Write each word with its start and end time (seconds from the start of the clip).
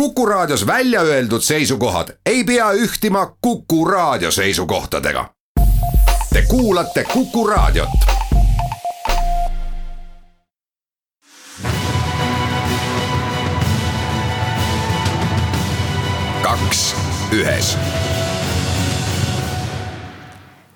Kuku 0.00 0.26
Raadios 0.26 0.66
välja 0.66 1.00
öeldud 1.00 1.40
seisukohad 1.40 2.08
ei 2.26 2.44
pea 2.44 2.72
ühtima 2.72 3.36
Kuku 3.40 3.84
Raadio 3.84 4.30
seisukohtadega. 4.30 5.30
Te 6.32 6.42
kuulate 6.48 7.04
Kuku 7.04 7.46
Raadiot. 7.46 7.88
kaks 16.42 16.96
ühes. 17.32 17.78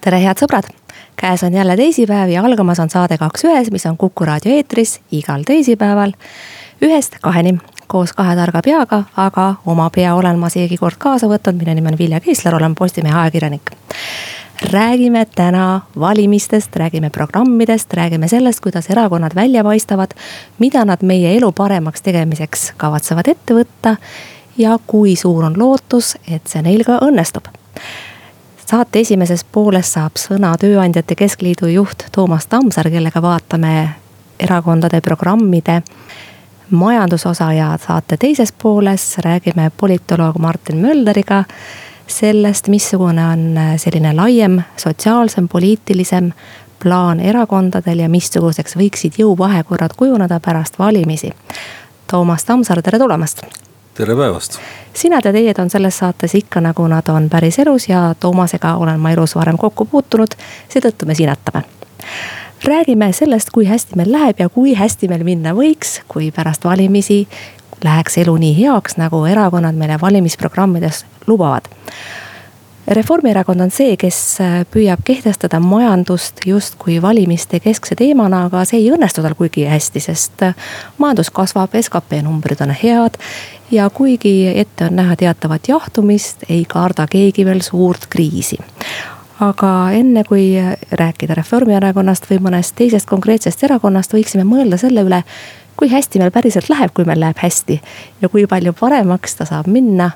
tere, 0.00 0.22
head 0.22 0.40
sõbrad 0.40 0.72
käes 1.16 1.42
on 1.42 1.54
jälle 1.54 1.76
teisipäev 1.76 2.28
ja 2.28 2.44
algamas 2.44 2.80
on 2.80 2.90
saade 2.90 3.18
Kaks 3.18 3.44
ühes, 3.44 3.70
mis 3.70 3.86
on 3.86 3.96
Kuku 3.96 4.24
raadio 4.24 4.56
eetris 4.56 5.00
igal 5.12 5.44
teisipäeval 5.46 6.16
ühest 6.82 7.20
kaheni 7.20 7.58
koos 7.90 8.12
kahe 8.14 8.36
targa 8.38 8.62
peaga, 8.64 9.02
aga 9.18 9.46
oma 9.66 9.88
pea 9.90 10.14
olen 10.14 10.38
ma 10.38 10.48
seegi 10.52 10.78
kord 10.78 10.98
kaasa 11.02 11.26
võtnud, 11.30 11.58
minu 11.58 11.74
nimi 11.74 11.90
on 11.92 11.98
Vilja 11.98 12.20
Kiisler, 12.22 12.54
olen 12.54 12.74
Postimehe 12.78 13.18
ajakirjanik. 13.18 13.70
räägime 14.70 15.24
täna 15.34 15.80
valimistest, 15.98 16.76
räägime 16.76 17.10
programmidest, 17.10 17.94
räägime 17.94 18.28
sellest, 18.28 18.60
kuidas 18.60 18.90
erakonnad 18.90 19.34
välja 19.34 19.64
paistavad, 19.64 20.10
mida 20.58 20.84
nad 20.84 21.02
meie 21.02 21.36
elu 21.36 21.52
paremaks 21.52 22.02
tegemiseks 22.02 22.72
kavatsevad 22.76 23.28
ette 23.28 23.54
võtta 23.54 23.96
ja 24.58 24.78
kui 24.86 25.16
suur 25.16 25.44
on 25.44 25.58
lootus, 25.58 26.16
et 26.28 26.46
see 26.46 26.62
neil 26.62 26.84
ka 26.84 27.00
õnnestub 27.02 27.48
saate 28.70 29.00
esimeses 29.00 29.42
pooles 29.44 29.88
saab 29.96 30.18
sõna 30.20 30.52
Tööandjate 30.60 31.16
Keskliidu 31.18 31.66
juht 31.66 32.04
Toomas 32.14 32.46
Tammsaar, 32.46 32.86
kellega 32.90 33.22
vaatame 33.22 33.72
erakondade 34.38 35.00
programmide 35.00 35.80
majandusosa 36.70 37.52
ja 37.52 37.78
saate 37.86 38.16
teises 38.16 38.52
pooles 38.52 39.18
räägime 39.18 39.70
politoloog 39.76 40.38
Martin 40.38 40.76
Mölderiga 40.76 41.44
sellest, 42.06 42.68
missugune 42.68 43.26
on 43.26 43.58
selline 43.76 44.12
laiem, 44.16 44.62
sotsiaalsem, 44.76 45.48
poliitilisem 45.48 46.32
plaan 46.82 47.20
erakondadel 47.20 47.98
ja 47.98 48.08
missuguseks 48.08 48.76
võiksid 48.76 49.18
jõuvahekorrad 49.18 49.96
kujuneda 49.96 50.40
pärast 50.40 50.78
valimisi. 50.78 51.32
Toomas 52.10 52.44
Tammsaar, 52.44 52.82
tere 52.82 52.98
tulemast 52.98 53.42
tere 54.00 54.16
päevast. 54.16 54.58
sinad 54.94 55.24
ja 55.24 55.32
teied 55.32 55.58
on 55.58 55.70
selles 55.70 55.98
saates 55.98 56.34
ikka 56.34 56.60
nagu 56.60 56.86
nad 56.88 57.08
on 57.08 57.28
päriselus 57.30 57.88
ja 57.88 58.14
Toomasega 58.20 58.74
olen 58.74 59.00
ma 59.00 59.10
elus 59.10 59.34
varem 59.36 59.58
kokku 59.58 59.84
puutunud, 59.84 60.34
seetõttu 60.68 61.06
me 61.06 61.14
sinatame. 61.14 61.64
Räägime 62.64 63.12
sellest, 63.12 63.50
kui 63.50 63.66
hästi 63.66 63.96
meil 63.96 64.12
läheb 64.12 64.40
ja 64.40 64.48
kui 64.48 64.74
hästi 64.74 65.08
meil 65.08 65.24
minna 65.24 65.54
võiks, 65.56 66.00
kui 66.08 66.30
pärast 66.34 66.64
valimisi 66.64 67.26
läheks 67.84 68.18
elu 68.20 68.36
nii 68.36 68.56
heaks, 68.58 68.98
nagu 69.00 69.24
erakonnad 69.24 69.78
meile 69.78 70.00
valimisprogrammides 70.00 71.04
lubavad 71.26 71.68
Reformierakond 72.90 73.60
on 73.60 73.70
see, 73.70 73.92
kes 74.00 74.16
äh, 74.42 74.54
püüab 74.66 75.04
kehtestada 75.06 75.60
majandust 75.62 76.40
justkui 76.46 76.96
valimiste 77.02 77.60
keskse 77.62 77.94
teemana, 77.94 78.46
aga 78.48 78.64
see 78.66 78.80
ei 78.80 78.88
õnnestu 78.90 79.22
tal 79.22 79.36
kuigi 79.38 79.62
hästi, 79.70 80.02
sest 80.02 80.42
äh, 80.42 80.56
majandus 80.98 81.30
kasvab, 81.30 81.76
skp 81.78 82.18
numbrid 82.26 82.64
on 82.66 82.74
head. 82.74 83.20
ja 83.70 83.86
kuigi 83.94 84.48
ette 84.48 84.88
on 84.88 84.96
näha 84.98 85.14
teatavat 85.16 85.68
jahtumist, 85.68 86.42
ei 86.48 86.64
karda 86.64 87.06
keegi 87.06 87.44
veel 87.46 87.62
suurt 87.62 88.08
kriisi 88.10 88.58
aga 89.40 89.72
enne 89.96 90.24
kui 90.28 90.52
rääkida 90.92 91.34
Reformierakonnast 91.38 92.28
või 92.30 92.40
mõnest 92.44 92.76
teisest 92.76 93.08
konkreetsest 93.08 93.64
erakonnast, 93.64 94.12
võiksime 94.12 94.44
mõelda 94.44 94.76
selle 94.80 95.04
üle, 95.06 95.22
kui 95.76 95.88
hästi 95.88 96.20
meil 96.20 96.32
päriselt 96.34 96.68
läheb, 96.68 96.92
kui 96.94 97.06
meil 97.08 97.22
läheb 97.22 97.40
hästi 97.40 97.80
ja 98.20 98.28
kui 98.28 98.46
palju 98.50 98.74
paremaks 98.76 99.38
ta 99.38 99.48
saab 99.48 99.70
minna 99.72 100.10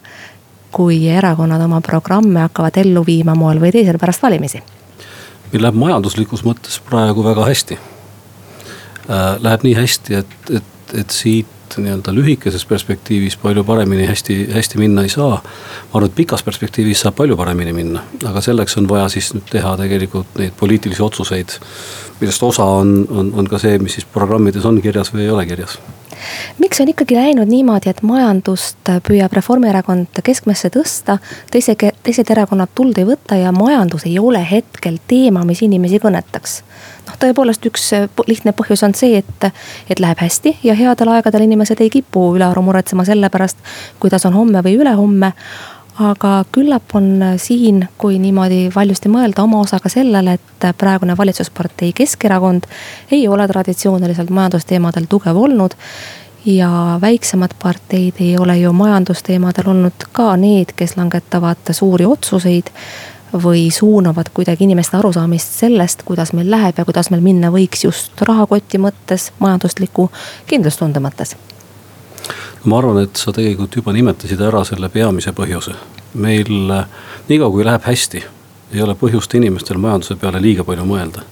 kui 0.75 1.07
erakonnad 1.09 1.63
oma 1.65 1.81
programme 1.81 2.43
hakkavad 2.45 2.77
ellu 2.83 3.05
viima 3.07 3.37
moel 3.39 3.63
või 3.63 3.73
teisel 3.73 3.99
pärast 4.01 4.23
valimisi? 4.23 4.63
meil 5.53 5.63
läheb 5.63 5.77
majanduslikus 5.79 6.43
mõttes 6.43 6.81
praegu 6.83 7.23
väga 7.23 7.45
hästi. 7.47 7.77
Äh, 7.79 9.37
läheb 9.45 9.63
nii 9.63 9.75
hästi, 9.79 10.17
et, 10.19 10.33
et, 10.59 10.95
et 10.99 11.15
siit 11.15 11.54
nii-öelda 11.79 12.15
lühikeses 12.15 12.65
perspektiivis 12.69 13.37
palju 13.43 13.65
paremini 13.65 14.07
hästi, 14.07 14.37
hästi 14.55 14.79
minna 14.79 15.03
ei 15.03 15.09
saa. 15.09 15.41
ma 15.41 15.99
arvan, 15.99 16.11
et 16.11 16.15
pikas 16.15 16.43
perspektiivis 16.43 17.01
saab 17.05 17.17
palju 17.21 17.37
paremini 17.37 17.73
minna, 17.73 18.05
aga 18.25 18.41
selleks 18.45 18.79
on 18.79 18.89
vaja 18.89 19.09
siis 19.09 19.33
nüüd 19.35 19.49
teha 19.51 19.77
tegelikult 19.81 20.39
neid 20.39 20.57
poliitilisi 20.61 21.03
otsuseid. 21.03 21.59
millest 22.21 22.43
osa 22.43 22.65
on, 22.65 23.07
on, 23.11 23.33
on 23.35 23.49
ka 23.49 23.59
see, 23.59 23.79
mis 23.79 23.99
siis 23.99 24.05
programmides 24.05 24.65
on 24.65 24.81
kirjas 24.83 25.13
või 25.15 25.27
ei 25.27 25.31
ole 25.31 25.47
kirjas 25.47 25.79
miks 26.59 26.81
on 26.81 26.91
ikkagi 26.93 27.17
läinud 27.19 27.51
niimoodi, 27.51 27.91
et 27.91 28.03
majandust 28.03 28.91
püüab 29.07 29.33
Reformierakond 29.37 30.23
keskmesse 30.25 30.71
tõsta, 30.75 31.19
teise, 31.53 31.77
teised 31.77 32.31
erakonnad 32.31 32.73
tuld 32.75 32.99
ei 32.99 33.09
võta 33.09 33.39
ja 33.39 33.53
majandus 33.53 34.07
ei 34.09 34.19
ole 34.19 34.43
hetkel 34.51 34.99
teema, 35.09 35.45
mis 35.45 35.63
inimesi 35.67 36.01
kõnetaks? 36.03 36.63
noh, 37.05 37.17
tõepoolest 37.21 37.67
üks 37.69 37.91
lihtne 38.27 38.55
põhjus 38.57 38.83
on 38.87 38.95
see, 38.97 39.19
et, 39.21 39.47
et 39.91 40.01
läheb 40.01 40.23
hästi 40.25 40.57
ja 40.65 40.77
headel 40.79 41.11
aegadel 41.13 41.45
inimesed 41.45 41.81
ei 41.85 41.93
kipu 41.93 42.31
ülearu 42.39 42.63
muretsema 42.65 43.05
selle 43.05 43.29
pärast, 43.31 43.61
kuidas 44.01 44.25
on 44.25 44.37
homme 44.39 44.65
või 44.65 44.79
ülehomme 44.81 45.35
aga 46.01 46.45
küllap 46.53 46.95
on 46.95 47.23
siin, 47.37 47.85
kui 47.99 48.19
niimoodi 48.19 48.69
valjusti 48.75 49.11
mõelda, 49.13 49.45
oma 49.45 49.61
osa 49.63 49.79
ka 49.83 49.91
sellele, 49.93 50.39
et 50.39 50.67
praegune 50.79 51.17
valitsuspartei 51.17 51.93
Keskerakond 51.95 52.67
ei 53.13 53.29
ole 53.29 53.47
traditsiooniliselt 53.49 54.31
majandusteemadel 54.31 55.07
tugev 55.09 55.37
olnud. 55.37 55.75
ja 56.45 56.99
väiksemad 57.01 57.51
parteid 57.63 58.15
ei 58.21 58.37
ole 58.39 58.59
ju 58.59 58.73
majandusteemadel 58.73 59.69
olnud 59.69 60.05
ka 60.13 60.37
need, 60.37 60.75
kes 60.77 60.97
langetavad 60.97 61.73
suuri 61.73 62.05
otsuseid 62.05 62.69
või 63.33 63.71
suunavad 63.73 64.29
kuidagi 64.35 64.65
inimeste 64.65 64.97
arusaamist 64.97 65.57
sellest, 65.65 66.03
kuidas 66.03 66.33
meil 66.33 66.51
läheb 66.51 66.79
ja 66.79 66.85
kuidas 66.85 67.11
meil 67.11 67.25
minna 67.25 67.51
võiks 67.51 67.85
just 67.85 68.21
rahakoti 68.21 68.79
mõttes, 68.79 69.31
majandusliku 69.39 70.11
kindlustunde 70.47 71.01
mõttes 71.01 71.37
ma 72.65 72.79
arvan, 72.79 73.03
et 73.05 73.17
sa 73.21 73.33
tegelikult 73.33 73.77
juba 73.77 73.93
nimetasid 73.93 74.41
ära 74.41 74.65
selle 74.65 74.89
peamise 74.89 75.35
põhjuse. 75.37 75.75
meil 76.15 76.51
niikaua 77.29 77.51
kui 77.51 77.65
läheb 77.67 77.83
hästi, 77.83 78.25
ei 78.73 78.83
ole 78.83 78.95
põhjust 78.95 79.35
inimestel 79.35 79.81
majanduse 79.83 80.17
peale 80.17 80.41
liiga 80.43 80.65
palju 80.65 80.85
mõelda. 80.89 81.23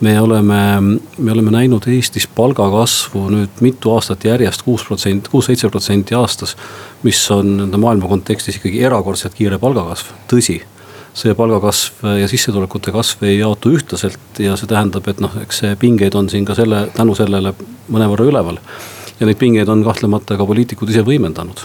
me 0.00 0.20
oleme, 0.20 0.80
me 1.18 1.32
oleme 1.32 1.50
näinud 1.50 1.86
Eestis 1.88 2.26
palgakasvu 2.26 3.28
nüüd 3.30 3.60
mitu 3.60 3.92
aastat 3.94 4.24
järjest, 4.24 4.62
kuus 4.62 4.84
protsenti, 4.84 5.30
kuus-seitse 5.30 5.68
protsenti 5.68 6.14
aastas. 6.14 6.56
mis 7.02 7.30
on 7.30 7.56
nende 7.56 7.76
maailma 7.76 8.08
kontekstis 8.08 8.56
ikkagi 8.56 8.82
erakordselt 8.82 9.34
kiire 9.34 9.58
palgakasv, 9.58 10.14
tõsi 10.28 10.62
see 11.14 11.34
palgakasv 11.38 12.02
ja 12.18 12.28
sissetulekute 12.28 12.92
kasv 12.94 13.22
ei 13.28 13.38
jaotu 13.38 13.70
ühtlaselt 13.76 14.40
ja 14.42 14.56
see 14.58 14.66
tähendab, 14.66 15.06
et 15.08 15.20
noh, 15.22 15.30
eks 15.42 15.62
pingeid 15.78 16.14
on 16.18 16.28
siin 16.30 16.44
ka 16.44 16.56
selle, 16.58 16.88
tänu 16.96 17.14
sellele 17.14 17.54
mõnevõrra 17.88 18.26
üleval 18.32 18.58
ja 19.20 19.26
neid 19.28 19.38
pingeid 19.38 19.68
on 19.68 19.84
kahtlemata 19.86 20.36
ka 20.38 20.46
poliitikud 20.46 20.90
ise 20.90 21.04
võimendanud. 21.06 21.64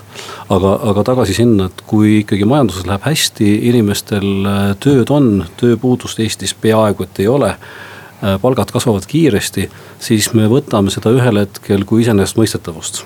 aga, 0.49 0.73
aga 0.91 1.03
tagasi 1.11 1.37
sinna, 1.41 1.69
et 1.69 1.83
kui 1.87 2.19
ikkagi 2.21 2.47
majanduses 2.49 2.87
läheb 2.89 3.05
hästi, 3.09 3.51
inimestel 3.71 4.29
äh, 4.45 4.63
tööd 4.79 5.13
on, 5.13 5.45
tööpuudust 5.61 6.19
Eestis 6.19 6.53
peaaegu 6.53 7.05
et 7.05 7.23
ei 7.23 7.27
ole 7.27 7.53
äh, 7.53 8.35
palgad 8.41 8.71
kasvavad 8.71 9.07
kiiresti, 9.09 9.69
siis 9.99 10.33
me 10.33 10.49
võtame 10.51 10.93
seda 10.93 11.13
ühel 11.15 11.43
hetkel 11.43 11.85
kui 11.89 12.05
iseenesestmõistetavust 12.05 13.05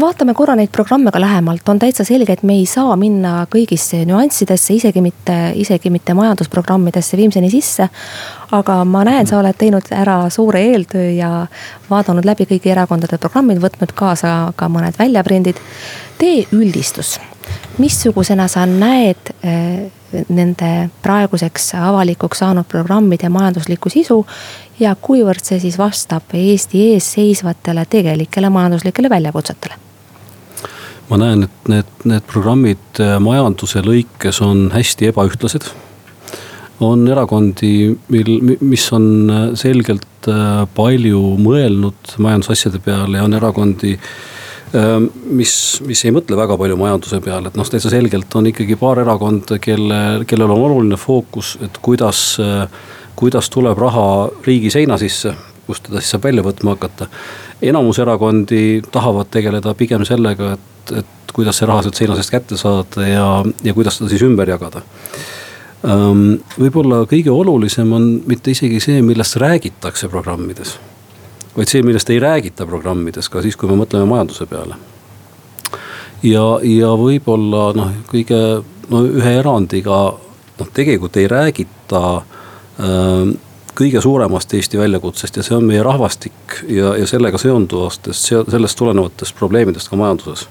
vaatame 0.00 0.34
korra 0.34 0.54
neid 0.56 0.70
programme 0.72 1.12
ka 1.12 1.20
lähemalt, 1.20 1.68
on 1.68 1.78
täitsa 1.78 2.04
selge, 2.04 2.32
et 2.32 2.42
me 2.46 2.56
ei 2.60 2.66
saa 2.66 2.96
minna 2.96 3.46
kõigisse 3.52 4.02
nüanssidesse, 4.08 4.74
isegi 4.78 5.02
mitte, 5.04 5.36
isegi 5.58 5.90
mitte 5.92 6.14
majandusprogrammidesse 6.14 7.16
viimseni 7.16 7.50
sisse. 7.50 7.88
aga 8.52 8.84
ma 8.84 9.04
näen, 9.04 9.26
sa 9.26 9.38
oled 9.38 9.56
teinud 9.56 9.86
ära 9.96 10.30
suure 10.30 10.60
eeltöö 10.60 11.10
ja 11.16 11.46
vaadanud 11.90 12.24
läbi 12.24 12.44
kõigi 12.50 12.72
erakondade 12.72 13.18
programmid, 13.18 13.62
võtnud 13.62 13.94
kaasa 13.94 14.52
ka 14.56 14.68
mõned 14.68 14.98
väljaprindid. 14.98 15.56
tee 16.18 16.46
üldistus, 16.52 17.18
missugusena 17.78 18.48
sa 18.48 18.66
näed 18.66 19.34
eh, 19.42 19.90
nende 20.28 20.90
praeguseks 21.02 21.72
avalikuks 21.80 22.42
saanud 22.42 22.68
programmide 22.68 23.28
majanduslikku 23.32 23.90
sisu 23.92 24.22
ja 24.80 24.94
kuivõrd 24.94 25.44
see 25.44 25.60
siis 25.62 25.78
vastab 25.78 26.34
Eesti 26.36 26.92
ees 26.92 27.12
seisvatele 27.16 27.86
tegelikele 27.90 28.50
majanduslikele 28.50 29.10
väljakutsetele? 29.10 29.78
ma 31.12 31.18
näen, 31.20 31.44
et 31.44 31.70
need, 31.70 31.88
need 32.08 32.26
programmid 32.30 33.00
äh, 33.02 33.18
majanduse 33.20 33.82
lõikes 33.84 34.40
on 34.44 34.70
hästi 34.72 35.10
ebaühtlased. 35.10 35.68
on 36.82 37.04
erakondi, 37.06 37.92
mil, 38.10 38.30
mis 38.60 38.86
on 38.96 39.06
äh, 39.30 39.42
selgelt 39.58 40.28
äh, 40.30 40.64
palju 40.74 41.20
mõelnud 41.42 42.16
majandusasjade 42.18 42.80
peale 42.82 43.20
ja 43.20 43.26
on 43.26 43.36
erakondi 43.38 43.98
mis, 44.72 45.54
mis 45.84 46.04
ei 46.06 46.12
mõtle 46.14 46.36
väga 46.38 46.56
palju 46.56 46.76
majanduse 46.80 47.20
peale, 47.24 47.50
et 47.50 47.58
noh, 47.60 47.68
täitsa 47.68 47.90
selgelt 47.92 48.32
on 48.38 48.48
ikkagi 48.48 48.78
paar 48.80 49.02
erakonda, 49.02 49.58
kelle, 49.60 49.98
kellel 50.28 50.54
on 50.54 50.64
oluline 50.64 50.96
fookus, 51.00 51.58
et 51.64 51.76
kuidas 51.84 52.38
kuidas 53.16 53.50
tuleb 53.50 53.78
raha 53.78 54.06
riigi 54.46 54.70
seina 54.70 54.98
sisse, 54.98 55.34
kust 55.66 55.86
teda 55.86 56.00
siis 56.00 56.14
saab 56.14 56.24
välja 56.26 56.44
võtma 56.44 56.76
hakata. 56.76 57.06
enamus 57.62 57.98
erakondi 58.02 58.82
tahavad 58.92 59.30
tegeleda 59.30 59.74
pigem 59.78 60.04
sellega, 60.04 60.56
et, 60.56 60.94
et 61.02 61.32
kuidas 61.32 61.60
see 61.60 61.68
raha 61.68 61.84
sealt 61.84 62.00
seina 62.00 62.16
seest 62.18 62.32
kätte 62.32 62.58
saada 62.60 63.06
ja, 63.06 63.26
ja 63.64 63.74
kuidas 63.74 64.00
seda 64.00 64.10
siis 64.10 64.24
ümber 64.26 64.48
jagada 64.48 64.82
võib-olla 65.82 67.02
kõige 67.10 67.30
olulisem 67.34 67.92
on 67.92 68.04
mitte 68.26 68.52
isegi 68.54 68.78
see, 68.80 69.00
millest 69.02 69.34
räägitakse 69.42 70.08
programmides, 70.08 70.76
vaid 71.56 71.68
see, 71.68 71.82
millest 71.84 72.10
ei 72.10 72.20
räägita 72.22 72.66
programmides, 72.66 73.28
ka 73.28 73.42
siis, 73.44 73.56
kui 73.56 73.68
me 73.70 73.76
mõtleme 73.82 74.08
majanduse 74.08 74.46
peale. 74.50 74.78
ja, 76.22 76.44
ja 76.62 76.92
võib-olla 76.98 77.72
noh, 77.76 77.94
kõige 78.10 78.40
no 78.90 79.04
ühe 79.06 79.34
erandiga 79.38 80.02
noh, 80.58 80.68
tegelikult 80.74 81.16
ei 81.20 81.28
räägita 81.30 82.02
äh, 82.16 83.34
kõige 83.74 84.00
suuremast 84.04 84.54
Eesti 84.54 84.78
väljakutsest 84.78 85.36
ja 85.36 85.44
see 85.46 85.56
on 85.56 85.68
meie 85.68 85.82
rahvastik 85.82 86.62
ja, 86.68 86.96
ja 87.00 87.06
sellega 87.08 87.40
seonduvatest, 87.40 88.32
sellest 88.52 88.78
tulenevatest 88.78 89.36
probleemidest 89.38 89.92
ka 89.92 90.00
majanduses 90.00 90.48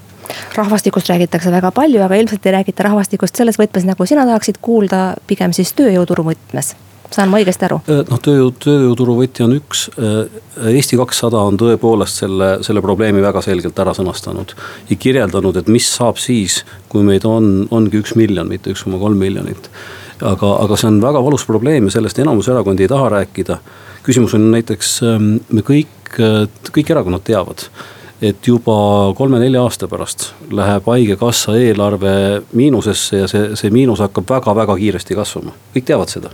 rahvastikust 0.56 1.10
räägitakse 1.10 1.52
väga 1.52 1.72
palju, 1.76 2.02
aga 2.06 2.16
ilmselt 2.16 2.46
ei 2.46 2.54
räägita 2.56 2.86
rahvastikust 2.88 3.36
selles 3.36 3.58
võtmes, 3.60 3.84
nagu 3.88 4.06
sina 4.06 4.24
tahaksid 4.26 4.62
kuulda, 4.62 5.16
pigem 5.28 5.54
siis 5.54 5.74
tööjõuturu 5.76 6.30
võtmes 6.32 6.76
saan 7.12 7.32
ma 7.32 7.40
õigesti 7.42 7.68
aru? 7.68 7.80
Äh, 7.88 8.04
noh, 8.10 8.22
tööjõu, 8.24 8.52
tööjõuturu 8.66 9.16
võti 9.22 9.46
on 9.46 9.56
üks. 9.58 9.88
Äh, 9.96 10.42
Eesti 10.74 11.00
kakssada 11.00 11.42
on 11.48 11.58
tõepoolest 11.60 12.24
selle, 12.24 12.52
selle 12.66 12.84
probleemi 12.84 13.24
väga 13.24 13.44
selgelt 13.46 13.80
ära 13.80 13.96
sõnastanud. 13.98 14.56
ja 14.90 14.96
kirjeldanud, 14.96 15.58
et 15.58 15.68
mis 15.68 15.88
saab 15.96 16.22
siis, 16.22 16.64
kui 16.90 17.04
meid 17.08 17.26
on, 17.26 17.68
ongi 17.72 18.02
üks 18.02 18.16
miljon, 18.16 18.48
mitte 18.48 18.72
üks 18.72 18.84
koma 18.88 19.00
kolm 19.02 19.20
miljonit 19.20 19.72
aga, 20.22 20.52
aga 20.64 20.78
see 20.78 20.90
on 20.90 21.00
väga 21.02 21.22
valus 21.24 21.46
probleem 21.48 21.88
ja 21.88 21.96
sellest 21.96 22.20
enamus 22.22 22.50
erakondi 22.52 22.86
ei 22.86 22.92
taha 22.92 23.10
rääkida. 23.10 23.58
küsimus 24.04 24.34
on 24.34 24.52
näiteks, 24.52 25.02
ähm, 25.04 25.36
me 25.52 25.62
kõik, 25.62 26.20
äh, 26.20 26.48
kõik 26.72 26.90
erakonnad 26.90 27.24
teavad 27.24 27.70
et 28.22 28.48
juba 28.48 29.14
kolme-nelja 29.18 29.64
aasta 29.66 29.88
pärast 29.90 30.28
läheb 30.54 30.86
haigekassa 30.86 31.56
eelarve 31.58 32.44
miinusesse 32.54 33.18
ja 33.24 33.28
see, 33.28 33.56
see 33.58 33.74
miinus 33.74 34.00
hakkab 34.04 34.30
väga-väga 34.30 34.76
kiiresti 34.78 35.18
kasvama, 35.18 35.56
kõik 35.76 35.88
teavad 35.90 36.14
seda. 36.14 36.30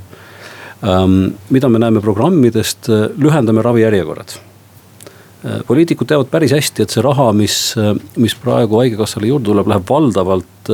Mida 0.81 1.69
me 1.69 1.79
näeme 1.81 2.01
programmidest, 2.01 2.89
lühendame 3.17 3.63
ravijärjekorrad 3.65 4.35
äh, 4.37 5.63
poliitikud 5.67 6.09
teavad 6.09 6.29
päris 6.29 6.53
hästi, 6.53 6.83
et 6.83 6.93
see 6.93 7.01
raha, 7.05 7.31
mis, 7.33 7.55
mis 8.17 8.35
praegu 8.37 8.81
haigekassale 8.83 9.31
juurde 9.31 9.49
tuleb, 9.49 9.71
läheb 9.73 9.89
valdavalt 9.89 10.69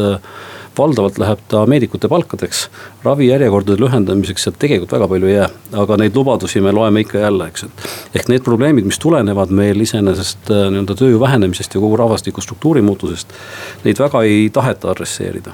valdavalt 0.78 1.18
läheb 1.22 1.42
ta 1.48 1.66
meedikute 1.70 2.08
palkadeks. 2.10 2.70
ravijärjekordade 3.04 3.78
lühendamiseks 3.80 4.48
sealt 4.48 4.58
tegelikult 4.60 4.96
väga 4.96 5.08
palju 5.08 5.30
ei 5.30 5.36
jää, 5.36 5.50
aga 5.84 5.98
neid 6.02 6.18
lubadusi 6.18 6.62
me 6.62 6.72
loeme 6.72 7.04
ikka 7.04 7.20
jälle, 7.20 7.48
eks, 7.48 7.64
et. 7.64 7.86
ehk 8.16 8.32
need 8.34 8.44
probleemid, 8.44 8.88
mis 8.90 9.00
tulenevad 9.00 9.54
meil 9.54 9.86
iseenesest 9.86 10.50
nii-öelda 10.50 10.98
tööjõu 10.98 11.22
vähenemisest 11.22 11.78
ja 11.78 11.84
kogu 11.84 12.00
rahvastiku 12.02 12.42
struktuuri 12.42 12.82
muutusest. 12.82 13.38
Neid 13.86 14.02
väga 14.02 14.24
ei 14.24 14.50
taheta 14.50 14.92
adresseerida. 14.92 15.54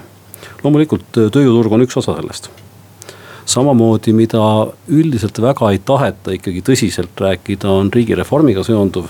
loomulikult 0.63 1.11
tööjõuturg 1.11 1.75
on 1.75 1.87
üks 1.87 1.99
osa 1.99 2.15
sellest 2.15 2.51
samamoodi, 3.49 4.13
mida 4.13 4.41
üldiselt 4.87 5.39
väga 5.41 5.71
ei 5.73 5.81
taheta 5.85 6.35
ikkagi 6.35 6.61
tõsiselt 6.65 7.23
rääkida, 7.23 7.69
on 7.69 7.89
riigireformiga 7.93 8.63
seonduv. 8.67 9.09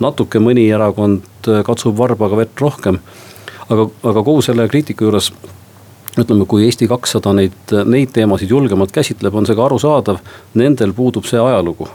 natuke 0.00 0.38
mõni 0.38 0.68
erakond 0.70 1.48
äh, 1.48 1.62
katsub 1.66 1.96
varbaga 1.98 2.36
vett 2.36 2.60
rohkem 2.60 3.00
aga, 3.68 3.88
aga 4.10 4.24
kogu 4.24 4.42
selle 4.44 4.68
kriitika 4.70 5.06
juures 5.06 5.32
ütleme, 6.18 6.46
kui 6.50 6.64
Eesti 6.66 6.88
kakssada 6.90 7.32
neid, 7.36 7.72
neid 7.86 8.12
teemasid 8.14 8.50
julgemalt 8.50 8.92
käsitleb, 8.94 9.34
on 9.38 9.46
see 9.46 9.54
ka 9.54 9.68
arusaadav. 9.68 10.18
Nendel 10.58 10.94
puudub 10.96 11.28
see 11.28 11.38
ajalugu 11.38 11.86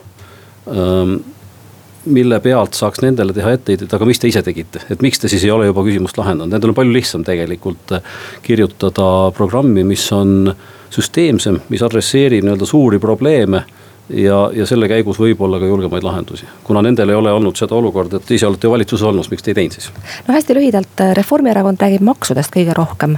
mille 2.04 2.40
pealt 2.44 2.76
saaks 2.76 3.00
nendele 3.04 3.34
teha 3.36 3.54
etteheidet, 3.56 3.92
aga 3.96 4.08
mis 4.08 4.20
te 4.20 4.28
ise 4.28 4.42
tegite, 4.44 4.82
et 4.92 5.04
miks 5.04 5.22
te 5.22 5.30
siis 5.32 5.44
ei 5.46 5.52
ole 5.54 5.70
juba 5.70 5.86
küsimust 5.86 6.18
lahendanud, 6.20 6.52
nendel 6.52 6.74
on 6.74 6.78
palju 6.78 6.96
lihtsam 6.96 7.24
tegelikult 7.28 7.94
äh, 7.96 8.04
kirjutada 8.44 9.08
programmi, 9.36 9.86
mis 9.88 10.04
on 10.16 10.52
süsteemsem, 10.94 11.62
mis 11.70 11.84
adresseerib 11.86 12.46
nii-öelda 12.46 12.68
suuri 12.70 13.00
probleeme 13.00 13.64
ja, 14.10 14.38
ja 14.54 14.66
selle 14.68 14.88
käigus 14.92 15.20
võib-olla 15.20 15.60
ka 15.60 15.68
julgemaid 15.68 16.04
lahendusi. 16.04 16.48
kuna 16.64 16.82
nendel 16.82 17.10
ei 17.10 17.16
ole 17.16 17.32
olnud 17.32 17.58
seda 17.58 17.76
olukorda, 17.76 18.20
et 18.20 18.32
ise 18.32 18.48
olete 18.48 18.68
ju 18.68 18.74
valitsuses 18.74 19.08
olnud, 19.08 19.30
miks 19.32 19.44
te 19.44 19.52
ei 19.52 19.60
teinud 19.62 19.78
siis? 19.78 19.90
no 20.28 20.34
hästi 20.34 20.58
lühidalt, 20.58 21.06
Reformierakond 21.20 21.82
räägib 21.82 22.04
maksudest 22.06 22.54
kõige 22.56 22.76
rohkem. 22.78 23.18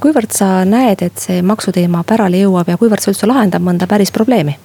kuivõrd 0.00 0.36
sa 0.36 0.64
näed, 0.68 1.02
et 1.02 1.18
see 1.18 1.42
maksuteema 1.42 2.04
pärale 2.06 2.44
jõuab 2.44 2.68
ja 2.68 2.78
kuivõrd 2.80 3.04
see 3.04 3.14
üldse 3.14 3.30
lahendab 3.30 3.64
mõnda 3.64 3.90
päris 3.90 4.12
probleemi? 4.12 4.58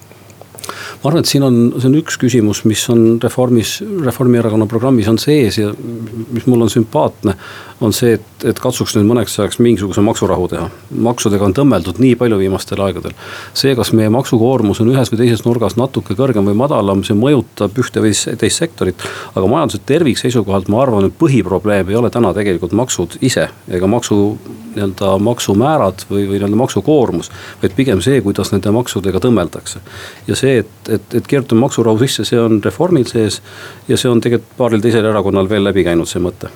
Ma 1.00 1.08
arvan, 1.08 1.22
et 1.24 1.30
siin 1.30 1.44
on, 1.46 1.56
see 1.78 1.88
on 1.88 1.96
üks 1.96 2.18
küsimus, 2.20 2.62
mis 2.68 2.82
on 2.92 3.16
reformis, 3.22 3.78
Reformierakonna 4.04 4.66
programmis 4.68 5.08
on 5.08 5.16
sees 5.20 5.56
ja 5.60 5.70
mis 5.72 6.46
mul 6.46 6.66
on 6.66 6.72
sümpaatne. 6.72 7.34
on 7.80 7.94
see, 7.96 8.18
et, 8.18 8.44
et 8.44 8.58
katsuks 8.60 8.92
nüüd 8.98 9.06
mõneks 9.08 9.38
ajaks 9.40 9.56
mingisuguse 9.64 10.02
maksurahu 10.04 10.48
teha. 10.52 10.66
maksudega 11.08 11.46
on 11.46 11.54
tõmmeldud 11.56 12.02
nii 12.04 12.18
palju 12.20 12.36
viimastel 12.42 12.82
aegadel. 12.84 13.16
see, 13.54 13.72
kas 13.76 13.94
meie 13.96 14.12
maksukoormus 14.12 14.82
on 14.84 14.92
ühes 14.92 15.12
või 15.12 15.22
teises 15.22 15.46
nurgas 15.46 15.78
natuke 15.80 16.16
kõrgem 16.18 16.52
või 16.52 16.58
madalam, 16.60 17.04
see 17.04 17.16
mõjutab 17.16 17.80
ühte 17.80 18.04
või 18.04 18.12
teist 18.12 18.60
sektorit. 18.60 19.08
aga 19.34 19.46
majanduse 19.46 19.80
tervikseisukohalt 19.86 20.68
ma 20.68 20.82
arvan, 20.84 21.08
et 21.08 21.18
põhiprobleem 21.18 21.88
ei 21.88 21.96
ole 21.96 22.10
täna 22.12 22.34
tegelikult 22.36 22.76
maksud 22.76 23.16
ise 23.24 23.48
ega 23.72 23.88
maksu 23.88 24.36
nii-öelda 24.74 25.18
maksumäärad 25.18 26.04
või, 26.10 26.28
või 26.28 26.38
nii-öelda 26.38 26.56
maksukoormus. 26.56 27.30
vaid 27.62 27.72
pigem 27.76 28.00
see, 28.00 28.20
kuidas 28.20 28.52
nende 28.52 28.70
maksudega 28.70 29.20
tõmmeldakse. 29.20 29.80
ja 30.26 30.36
see, 30.36 30.58
et, 30.58 30.89
et, 30.96 31.14
et 31.14 31.26
kirjutame 31.26 31.64
maksurahu 31.66 32.00
sisse, 32.02 32.26
see 32.28 32.40
on 32.40 32.60
reformil 32.64 33.06
sees. 33.08 33.40
ja 33.88 33.98
see 34.00 34.10
on 34.10 34.20
tegelikult 34.20 34.58
paaril 34.58 34.82
teisel 34.84 35.08
erakonnal 35.12 35.48
veel 35.50 35.64
läbi 35.64 35.84
käinud, 35.86 36.08
see 36.10 36.22
mõte. 36.22 36.50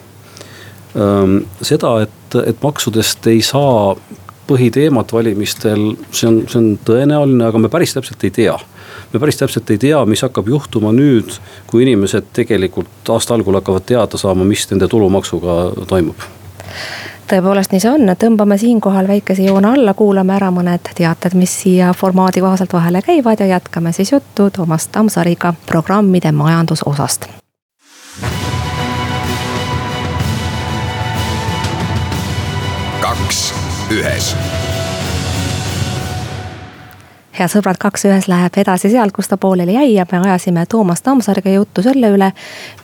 seda, 1.63 1.97
et, 2.05 2.37
et 2.45 2.61
maksudest 2.63 3.27
ei 3.27 3.41
saa 3.43 3.95
põhiteemat 4.47 5.13
valimistel, 5.13 5.95
see 6.13 6.29
on, 6.29 6.43
see 6.47 6.61
on 6.61 6.69
tõenäoline, 6.87 7.49
aga 7.49 7.59
me 7.59 7.73
päris 7.73 7.97
täpselt 7.97 8.23
ei 8.25 8.35
tea 8.35 8.59
me 9.15 9.21
päris 9.23 9.39
täpselt 9.39 9.71
ei 9.71 9.79
tea, 9.79 10.01
mis 10.11 10.23
hakkab 10.27 10.49
juhtuma 10.51 10.91
nüüd, 10.95 11.37
kui 11.71 11.85
inimesed 11.87 12.33
tegelikult 12.35 13.11
aasta 13.15 13.37
algul 13.37 13.55
hakkavad 13.61 13.87
teada 13.87 14.19
saama, 14.19 14.47
mis 14.47 14.67
nende 14.71 14.89
tulumaksuga 14.91 15.59
toimub 15.91 16.27
tõepoolest 17.31 17.73
nii 17.73 17.81
see 17.83 17.91
on, 17.91 18.11
tõmbame 18.21 18.59
siinkohal 18.59 19.09
väikese 19.09 19.47
joone 19.47 19.73
alla, 19.75 19.95
kuulame 19.95 20.35
ära 20.37 20.51
mõned 20.55 20.93
teated, 20.95 21.37
mis 21.39 21.55
siia 21.63 21.93
formaadi 21.97 22.43
kohaselt 22.45 22.73
vahele 22.73 23.03
käivad 23.03 23.41
ja 23.41 23.47
jätkame 23.47 23.93
siis 23.93 24.13
juttu 24.13 24.51
Toomas 24.51 24.89
Tammsaariga 24.89 25.55
programmide 25.67 26.33
majandusosast. 26.33 27.27
kaks 33.05 33.55
ühes 33.93 34.35
head 37.35 37.51
sõbrad, 37.51 37.79
kaks 37.83 38.07
ühes 38.09 38.29
läheb 38.31 38.55
edasi 38.63 38.91
sealt, 38.93 39.15
kus 39.15 39.29
ta 39.31 39.39
pooleli 39.41 39.75
jäi 39.75 39.95
ja 39.97 40.07
me 40.11 40.21
ajasime 40.23 40.67
Toomas 40.71 41.03
Tammsaarega 41.03 41.51
juttu 41.51 41.83
selle 41.83 42.11
üle. 42.15 42.33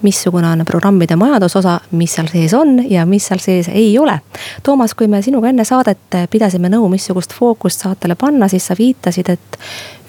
missugune 0.03 0.49
on 0.49 0.65
programmide 0.67 1.17
majandusosa, 1.17 1.81
mis 1.91 2.15
seal 2.15 2.27
sees 2.33 2.55
on 2.55 2.81
ja 2.91 3.07
mis 3.07 3.27
seal 3.27 3.39
sees 3.39 3.69
ei 3.69 3.99
ole. 3.99 4.21
Toomas, 4.63 4.95
kui 4.95 5.07
me 5.07 5.23
sinuga 5.23 5.49
enne 5.49 5.65
saadet 5.65 6.19
pidasime 6.31 6.69
nõu, 6.69 6.89
missugust 6.89 7.35
fookust 7.35 7.85
saatele 7.85 8.15
panna, 8.15 8.49
siis 8.49 8.67
sa 8.67 8.75
viitasid, 8.79 9.31
et 9.31 9.59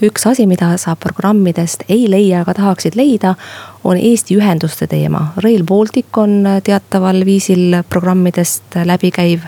üks 0.02 0.26
asi, 0.26 0.48
mida 0.50 0.72
sa 0.82 0.96
programmidest 0.96 1.84
ei 1.90 2.08
leia, 2.10 2.42
aga 2.42 2.56
tahaksid 2.58 2.98
leida, 2.98 3.36
on 3.84 3.98
Eesti 3.98 4.38
ühenduste 4.38 4.88
teema. 4.88 5.34
Rail 5.44 5.64
Baltic 5.64 6.18
on 6.18 6.48
teataval 6.64 7.26
viisil 7.26 7.84
programmidest 7.90 8.80
läbikäiv 8.86 9.46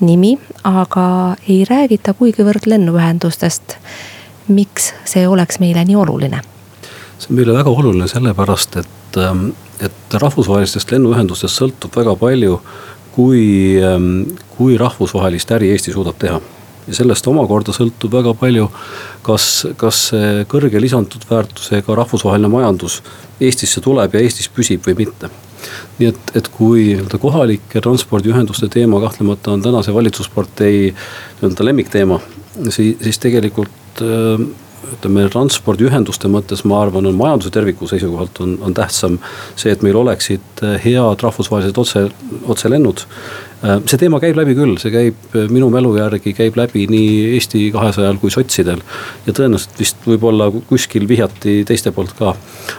nimi, 0.00 0.38
aga 0.64 1.36
ei 1.48 1.64
räägita 1.68 2.14
kuigivõrd 2.16 2.68
lennuühendustest 2.72 3.76
miks 4.50 4.92
see 5.08 5.26
oleks 5.28 5.60
meile 5.62 5.84
nii 5.86 5.96
oluline? 5.96 6.42
see 7.18 7.30
on 7.30 7.40
meile 7.40 7.56
väga 7.56 7.70
oluline 7.70 8.08
sellepärast, 8.08 8.76
et, 8.80 9.18
ähm, 9.20 9.50
et 9.80 10.14
rahvusvahelistest 10.22 10.92
lennuühendustest 10.94 11.60
sõltub 11.60 11.96
väga 11.96 12.16
palju, 12.16 12.60
kui, 13.12 13.42
ähm, 13.84 14.38
kui 14.56 14.78
rahvusvahelist 14.80 15.52
äri 15.58 15.70
Eesti 15.74 15.92
suudab 15.92 16.18
teha 16.18 16.40
ja 16.90 16.96
sellest 16.96 17.26
omakorda 17.30 17.74
sõltub 17.74 18.12
väga 18.14 18.32
palju, 18.38 18.66
kas, 19.26 19.46
kas 19.80 20.08
see 20.10 20.44
kõrge 20.50 20.80
lisandud 20.82 21.24
väärtusega 21.28 21.96
rahvusvaheline 22.02 22.50
majandus 22.50 23.00
Eestisse 23.40 23.80
tuleb 23.84 24.14
ja 24.14 24.24
Eestis 24.24 24.50
püsib 24.52 24.84
või 24.86 24.98
mitte. 25.04 25.30
nii 25.98 26.08
et, 26.08 26.30
et 26.34 26.46
kui 26.48 26.94
nii-öelda 26.94 27.18
kohalike 27.20 27.80
transpordiühenduste 27.84 28.68
teema 28.72 29.00
kahtlemata 29.00 29.52
on 29.52 29.62
tänase 29.62 29.94
valitsuspartei 29.94 30.94
nii-öelda 30.94 31.64
lemmikteema, 31.64 32.20
siis, 32.68 32.96
siis 33.00 33.18
tegelikult 33.22 33.80
Äh, 34.00 34.50
ütleme 34.90 35.26
transpordiühenduste 35.30 36.26
mõttes, 36.32 36.64
ma 36.66 36.80
arvan, 36.82 37.04
on 37.06 37.14
majanduse 37.14 37.52
terviku 37.54 37.86
seisukohalt 37.86 38.40
on, 38.42 38.54
on 38.64 38.74
tähtsam 38.74 39.18
see, 39.52 39.70
et 39.70 39.84
meil 39.86 39.94
oleksid 40.00 40.62
head 40.82 41.22
rahvusvahelised 41.22 41.78
otse, 41.78 42.02
otselennud. 42.50 43.04
Äh, 43.04 43.49
see 43.60 43.98
teema 44.00 44.20
käib 44.22 44.38
läbi 44.38 44.54
küll, 44.56 44.76
see 44.80 44.92
käib 44.92 45.34
äh, 45.36 45.48
minu 45.52 45.68
mälu 45.72 45.92
järgi 45.98 46.32
käib 46.36 46.56
läbi 46.56 46.86
nii 46.90 47.34
Eesti 47.34 47.66
kahesajal 47.74 48.16
kui 48.22 48.32
sotsidel. 48.32 48.80
ja 49.26 49.34
tõenäoliselt 49.36 49.76
vist 49.78 50.00
võib-olla 50.06 50.48
kuskil 50.68 51.06
vihjati 51.08 51.60
teiste 51.68 51.92
poolt 51.92 52.14
ka. 52.18 52.34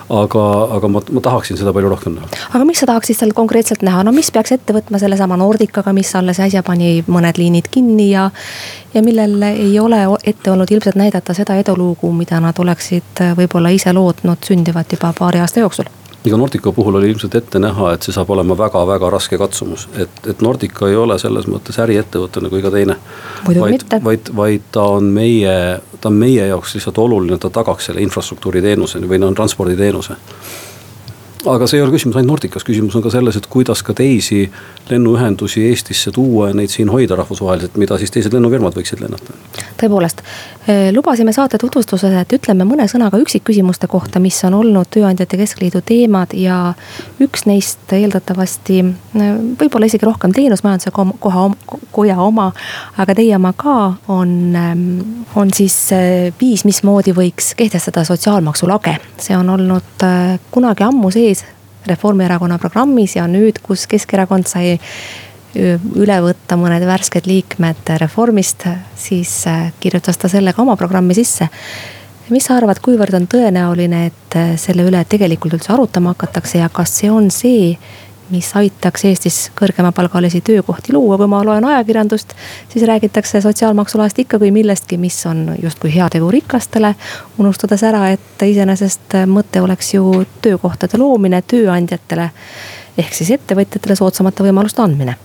aga, 0.09 0.45
aga 0.77 0.89
ma, 0.89 1.03
ma 1.11 1.21
tahaksin 1.21 1.59
seda 1.61 1.73
palju 1.73 1.93
rohkem 1.93 2.17
näha. 2.17 2.31
aga 2.50 2.65
mis 2.65 2.81
sa 2.81 2.89
tahaksid 2.89 3.19
seal 3.19 3.35
konkreetselt 3.38 3.85
näha, 3.85 4.03
no 4.03 4.15
mis 4.15 4.31
peaks 4.33 4.57
ette 4.57 4.73
võtma 4.73 5.00
sellesama 5.01 5.38
Nordicaga, 5.38 5.93
mis 5.93 6.15
alles 6.17 6.41
äsja 6.41 6.65
pani 6.65 7.03
mõned 7.07 7.38
liinid 7.38 7.69
kinni 7.71 8.09
ja. 8.11 8.29
ja 8.93 9.05
millel 9.05 9.38
ei 9.51 9.77
ole 9.79 10.01
ette 10.23 10.51
olnud 10.51 10.71
ilmselt 10.71 10.97
näidata 10.97 11.38
seda 11.38 11.61
edulugu, 11.61 12.11
mida 12.11 12.41
nad 12.41 12.57
oleksid 12.57 13.21
äh, 13.21 13.35
võib-olla 13.38 13.69
ise 13.69 13.93
lootnud 13.93 14.50
sündivat 14.50 14.97
juba 14.97 15.13
paari 15.17 15.45
aasta 15.45 15.61
jooksul 15.61 16.00
iga 16.25 16.37
Nordica 16.37 16.71
puhul 16.71 16.95
oli 16.95 17.09
ilmselt 17.09 17.35
ette 17.35 17.59
näha, 17.59 17.93
et 17.93 18.05
see 18.05 18.13
saab 18.13 18.29
olema 18.35 18.57
väga-väga 18.57 19.09
raske 19.09 19.37
katsumus, 19.41 19.87
et, 19.97 20.21
et 20.29 20.41
Nordica 20.45 20.89
ei 20.89 20.95
ole 20.95 21.17
selles 21.21 21.47
mõttes 21.49 21.79
äriettevõte 21.81 22.43
nagu 22.45 22.59
iga 22.59 22.71
teine. 22.73 22.97
vaid, 23.47 23.85
vaid, 24.05 24.33
vaid 24.37 24.67
ta 24.71 24.85
on 24.97 25.09
meie, 25.13 25.55
ta 26.01 26.11
on 26.11 26.19
meie 26.21 26.45
jaoks 26.51 26.75
lihtsalt 26.77 27.01
oluline, 27.01 27.39
ta 27.41 27.49
tagaks 27.49 27.89
selle 27.89 28.03
infrastruktuuri 28.05 28.61
teenuse 28.61 29.01
või 29.01 29.21
noh, 29.21 29.33
transporditeenuse 29.37 30.17
aga 31.45 31.67
see 31.67 31.79
ei 31.79 31.83
ole 31.83 31.93
küsimus 31.95 32.17
ainult 32.17 32.36
Nordicas, 32.36 32.65
küsimus 32.65 32.95
on 32.98 33.03
ka 33.03 33.12
selles, 33.13 33.38
et 33.38 33.48
kuidas 33.50 33.81
ka 33.86 33.95
teisi 33.98 34.43
lennuühendusi 34.89 35.63
Eestisse 35.69 36.12
tuua 36.13 36.50
ja 36.51 36.57
neid 36.57 36.69
siin 36.74 36.89
hoida 36.91 37.15
rahvusvaheliselt, 37.17 37.77
mida 37.81 37.98
siis 37.98 38.13
teised 38.13 38.33
lennufirmad 38.36 38.75
võiksid 38.77 39.01
lennata. 39.01 39.33
tõepoolest, 39.81 40.21
lubasime 40.93 41.33
saate 41.33 41.57
tutvustuses, 41.62 42.13
et 42.21 42.36
ütleme 42.38 42.65
mõne 42.67 42.86
sõnaga 42.91 43.17
üksikküsimuste 43.21 43.89
kohta, 43.89 44.19
mis 44.19 44.38
on 44.45 44.60
olnud 44.60 44.89
Tööandjate 44.93 45.39
Keskliidu 45.39 45.81
teemad 45.86 46.36
ja 46.38 46.74
üks 47.24 47.48
neist 47.50 47.93
eeldatavasti 47.95 48.79
eh, 48.83 49.33
võib-olla 49.62 49.89
isegi 49.89 50.05
rohkem 50.05 50.36
teenusmajanduse 50.36 50.93
koha, 50.93 51.48
koja 51.91 52.19
oma, 52.21 52.51
aga 53.01 53.17
teie 53.17 53.36
oma 53.36 53.53
ka 53.57 53.77
on, 54.12 54.36
on 55.36 55.53
siis 55.55 55.77
viis, 56.41 56.65
mismoodi 56.69 57.15
võiks 57.17 57.53
kehtestada 57.57 58.03
sotsiaalmaksu 58.05 58.69
lage. 58.69 58.98
see 59.21 59.38
on 59.38 59.50
olnud 59.50 60.05
kunagi 60.51 60.83
ammu 60.83 61.12
sees 61.12 61.30
Reformierakonna 61.88 62.59
programmis 62.61 63.15
ja 63.15 63.27
nüüd, 63.27 63.59
kus 63.63 63.88
Keskerakond 63.89 64.50
sai 64.50 64.77
üle 65.55 66.17
võtta 66.23 66.55
mõned 66.59 66.83
värsked 66.88 67.27
liikmed 67.27 67.89
Reformist, 68.00 68.65
siis 68.95 69.31
äh, 69.50 69.71
kirjutas 69.83 70.19
ta 70.19 70.29
selle 70.31 70.53
ka 70.55 70.63
oma 70.63 70.77
programmi 70.79 71.15
sisse. 71.17 71.50
mis 72.31 72.45
sa 72.47 72.55
arvad, 72.55 72.79
kuivõrd 72.79 73.13
on 73.17 73.27
tõenäoline, 73.27 74.05
et 74.07 74.35
äh, 74.39 74.53
selle 74.57 74.85
üle 74.88 75.03
tegelikult 75.05 75.57
üldse 75.57 75.73
arutama 75.73 76.13
hakatakse 76.13 76.61
ja 76.61 76.69
kas 76.69 76.93
see 77.01 77.11
on 77.11 77.29
see, 77.31 77.75
mis 78.31 78.51
aitaks 78.55 79.05
Eestis 79.05 79.39
kõrgemapalgalisi 79.59 80.41
töökohti 80.45 80.93
luua, 80.93 81.17
kui 81.17 81.27
ma 81.31 81.41
loen 81.45 81.65
ajakirjandust, 81.65 82.35
siis 82.69 82.85
räägitakse 82.88 83.41
sotsiaalmaksulaest 83.41 84.19
ikka 84.23 84.39
kui 84.39 84.51
millestki, 84.51 84.97
mis 84.97 85.17
on 85.25 85.55
justkui 85.61 85.93
heategu 85.95 86.31
rikastele. 86.31 86.95
unustades 87.38 87.83
ära, 87.83 88.07
et 88.09 88.45
iseenesest 88.45 89.17
mõte 89.27 89.61
oleks 89.61 89.93
ju 89.93 90.25
töökohtade 90.41 90.97
loomine 90.97 91.41
tööandjatele 91.41 92.29
ehk 92.97 93.13
siis 93.13 93.31
ettevõtjatele 93.31 93.95
soodsamate 93.95 94.43
võimaluste 94.43 94.81
andmine 94.81 95.15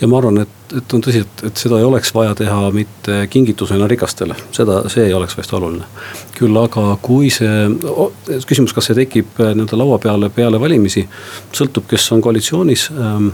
ja 0.00 0.08
ma 0.08 0.18
arvan, 0.18 0.40
et, 0.44 0.74
et 0.78 0.94
on 0.96 1.02
tõsi, 1.04 1.22
et, 1.24 1.44
et 1.50 1.60
seda 1.60 1.78
ei 1.80 1.84
oleks 1.84 2.12
vaja 2.16 2.34
teha 2.38 2.70
mitte 2.74 3.20
kingitusena 3.30 3.88
rikastele, 3.90 4.36
seda, 4.56 4.82
see 4.92 5.06
ei 5.08 5.14
oleks 5.16 5.36
vist 5.38 5.52
oluline. 5.56 5.86
küll 6.38 6.56
aga 6.56 6.94
kui 7.02 7.30
see, 7.34 7.68
küsimus, 8.48 8.74
kas 8.76 8.90
see 8.90 8.98
tekib 9.02 9.40
äh, 9.40 9.52
nii-öelda 9.54 9.78
laua 9.78 10.00
peale 10.02 10.30
peale 10.32 10.60
valimisi, 10.60 11.04
sõltub, 11.56 11.88
kes 11.90 12.10
on 12.16 12.24
koalitsioonis. 12.24 12.90
Ähm, 12.96 13.32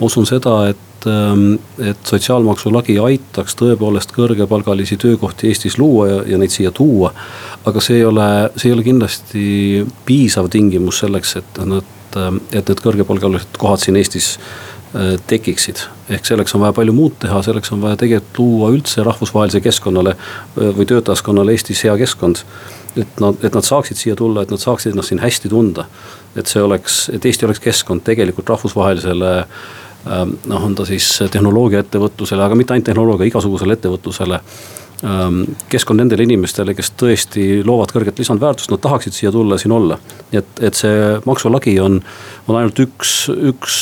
ma 0.00 0.08
usun 0.08 0.26
seda, 0.26 0.54
et, 0.72 1.06
ähm, 1.06 1.60
et 1.78 2.00
sotsiaalmaksu 2.08 2.72
lagi 2.74 2.96
aitaks 2.98 3.54
tõepoolest 3.60 4.14
kõrgepalgalisi 4.16 4.98
töökohti 5.00 5.52
Eestis 5.52 5.78
luua 5.78 6.08
ja, 6.08 6.18
ja 6.34 6.40
neid 6.40 6.50
siia 6.54 6.72
tuua. 6.74 7.12
aga 7.64 7.80
see 7.84 8.00
ei 8.00 8.04
ole, 8.08 8.26
see 8.56 8.70
ei 8.70 8.74
ole 8.74 8.82
kindlasti 8.82 9.46
piisav 10.08 10.48
tingimus 10.50 11.02
selleks, 11.04 11.36
et 11.36 11.62
nad, 11.68 11.86
et 12.50 12.72
need 12.72 12.82
kõrgepalgalised 12.82 13.60
kohad 13.60 13.84
siin 13.84 14.00
Eestis 14.00 14.38
tekiksid. 15.26 15.76
ehk 16.10 16.26
selleks 16.26 16.54
on 16.54 16.64
vaja 16.64 16.74
palju 16.74 16.92
muud 16.92 17.14
teha, 17.22 17.42
selleks 17.46 17.70
on 17.72 17.82
vaja 17.82 17.96
tegelikult 17.96 18.38
luua 18.38 18.70
üldse 18.74 19.04
rahvusvahelisele 19.06 19.62
keskkonnale 19.62 20.16
äh, 20.16 20.70
või 20.76 20.86
töötajaskonnale 20.90 21.54
Eestis 21.54 21.84
hea 21.84 21.96
keskkond. 21.96 22.42
et 22.96 23.20
nad, 23.22 23.36
et 23.44 23.54
nad 23.54 23.64
saaksid 23.64 23.96
siia 23.96 24.16
tulla, 24.16 24.42
et 24.42 24.50
nad 24.50 24.58
saaksid 24.58 24.92
ennast 24.92 25.12
siin 25.12 25.22
hästi 25.22 25.48
tunda. 25.48 25.84
et 26.36 26.46
see 26.46 26.62
oleks, 26.62 27.08
et 27.14 27.24
Eesti 27.24 27.46
oleks 27.46 27.60
keskkond 27.60 28.02
tegelikult 28.02 28.48
rahvusvahelisele 28.48 29.30
ähm, 29.38 30.34
noh, 30.46 30.64
on 30.64 30.74
ta 30.74 30.84
siis 30.84 31.22
tehnoloogiaettevõtlusele, 31.30 32.42
aga 32.42 32.58
mitte 32.58 32.74
ainult 32.74 32.90
tehnoloogia, 32.90 33.30
igasugusele 33.30 33.78
ettevõtlusele 33.78 34.40
keskkond 35.72 36.02
nendele 36.02 36.26
inimestele, 36.26 36.74
kes 36.76 36.92
tõesti 37.00 37.44
loovad 37.64 37.92
kõrget 37.94 38.18
lisandväärtust, 38.20 38.72
nad 38.72 38.82
tahaksid 38.84 39.16
siia 39.16 39.32
tulla, 39.32 39.56
siin 39.58 39.72
olla. 39.72 39.96
nii 40.32 40.42
et, 40.42 40.64
et 40.68 40.76
see 40.76 41.14
maksulagi 41.24 41.78
on, 41.80 42.00
on 42.48 42.58
ainult 42.60 42.82
üks, 42.84 43.14
üks 43.32 43.76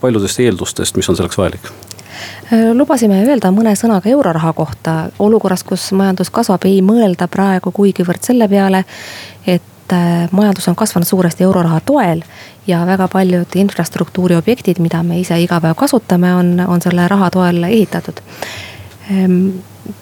paljudest 0.00 0.40
eeldustest, 0.40 0.96
mis 0.96 1.12
on 1.12 1.18
selleks 1.18 1.38
vajalik. 1.38 1.68
Äh, 2.52 2.70
lubasime 2.76 3.22
öelda 3.24 3.52
mõne 3.54 3.72
sõnaga 3.78 4.10
euroraha 4.12 4.52
kohta, 4.56 4.94
olukorras, 5.22 5.64
kus 5.64 5.90
majandus 5.96 6.30
kasvab, 6.34 6.66
ei 6.68 6.82
mõelda 6.84 7.28
praegu 7.30 7.72
kuigivõrd 7.72 8.24
selle 8.26 8.48
peale, 8.48 8.84
et 9.46 9.94
äh, 9.94 10.26
majandus 10.32 10.68
on 10.68 10.76
kasvanud 10.76 11.08
suuresti 11.08 11.46
euroraha 11.46 11.80
toel 11.86 12.24
ja 12.66 12.82
väga 12.86 13.08
paljud 13.12 13.56
infrastruktuuri 13.56 14.36
objektid, 14.36 14.82
mida 14.84 15.02
me 15.02 15.20
ise 15.20 15.38
iga 15.40 15.60
päev 15.60 15.78
kasutame, 15.78 16.34
on, 16.34 16.54
on 16.66 16.84
selle 16.84 17.08
raha 17.08 17.30
toel 17.30 17.64
ehitatud. 17.70 18.20
ehm, 18.20 18.71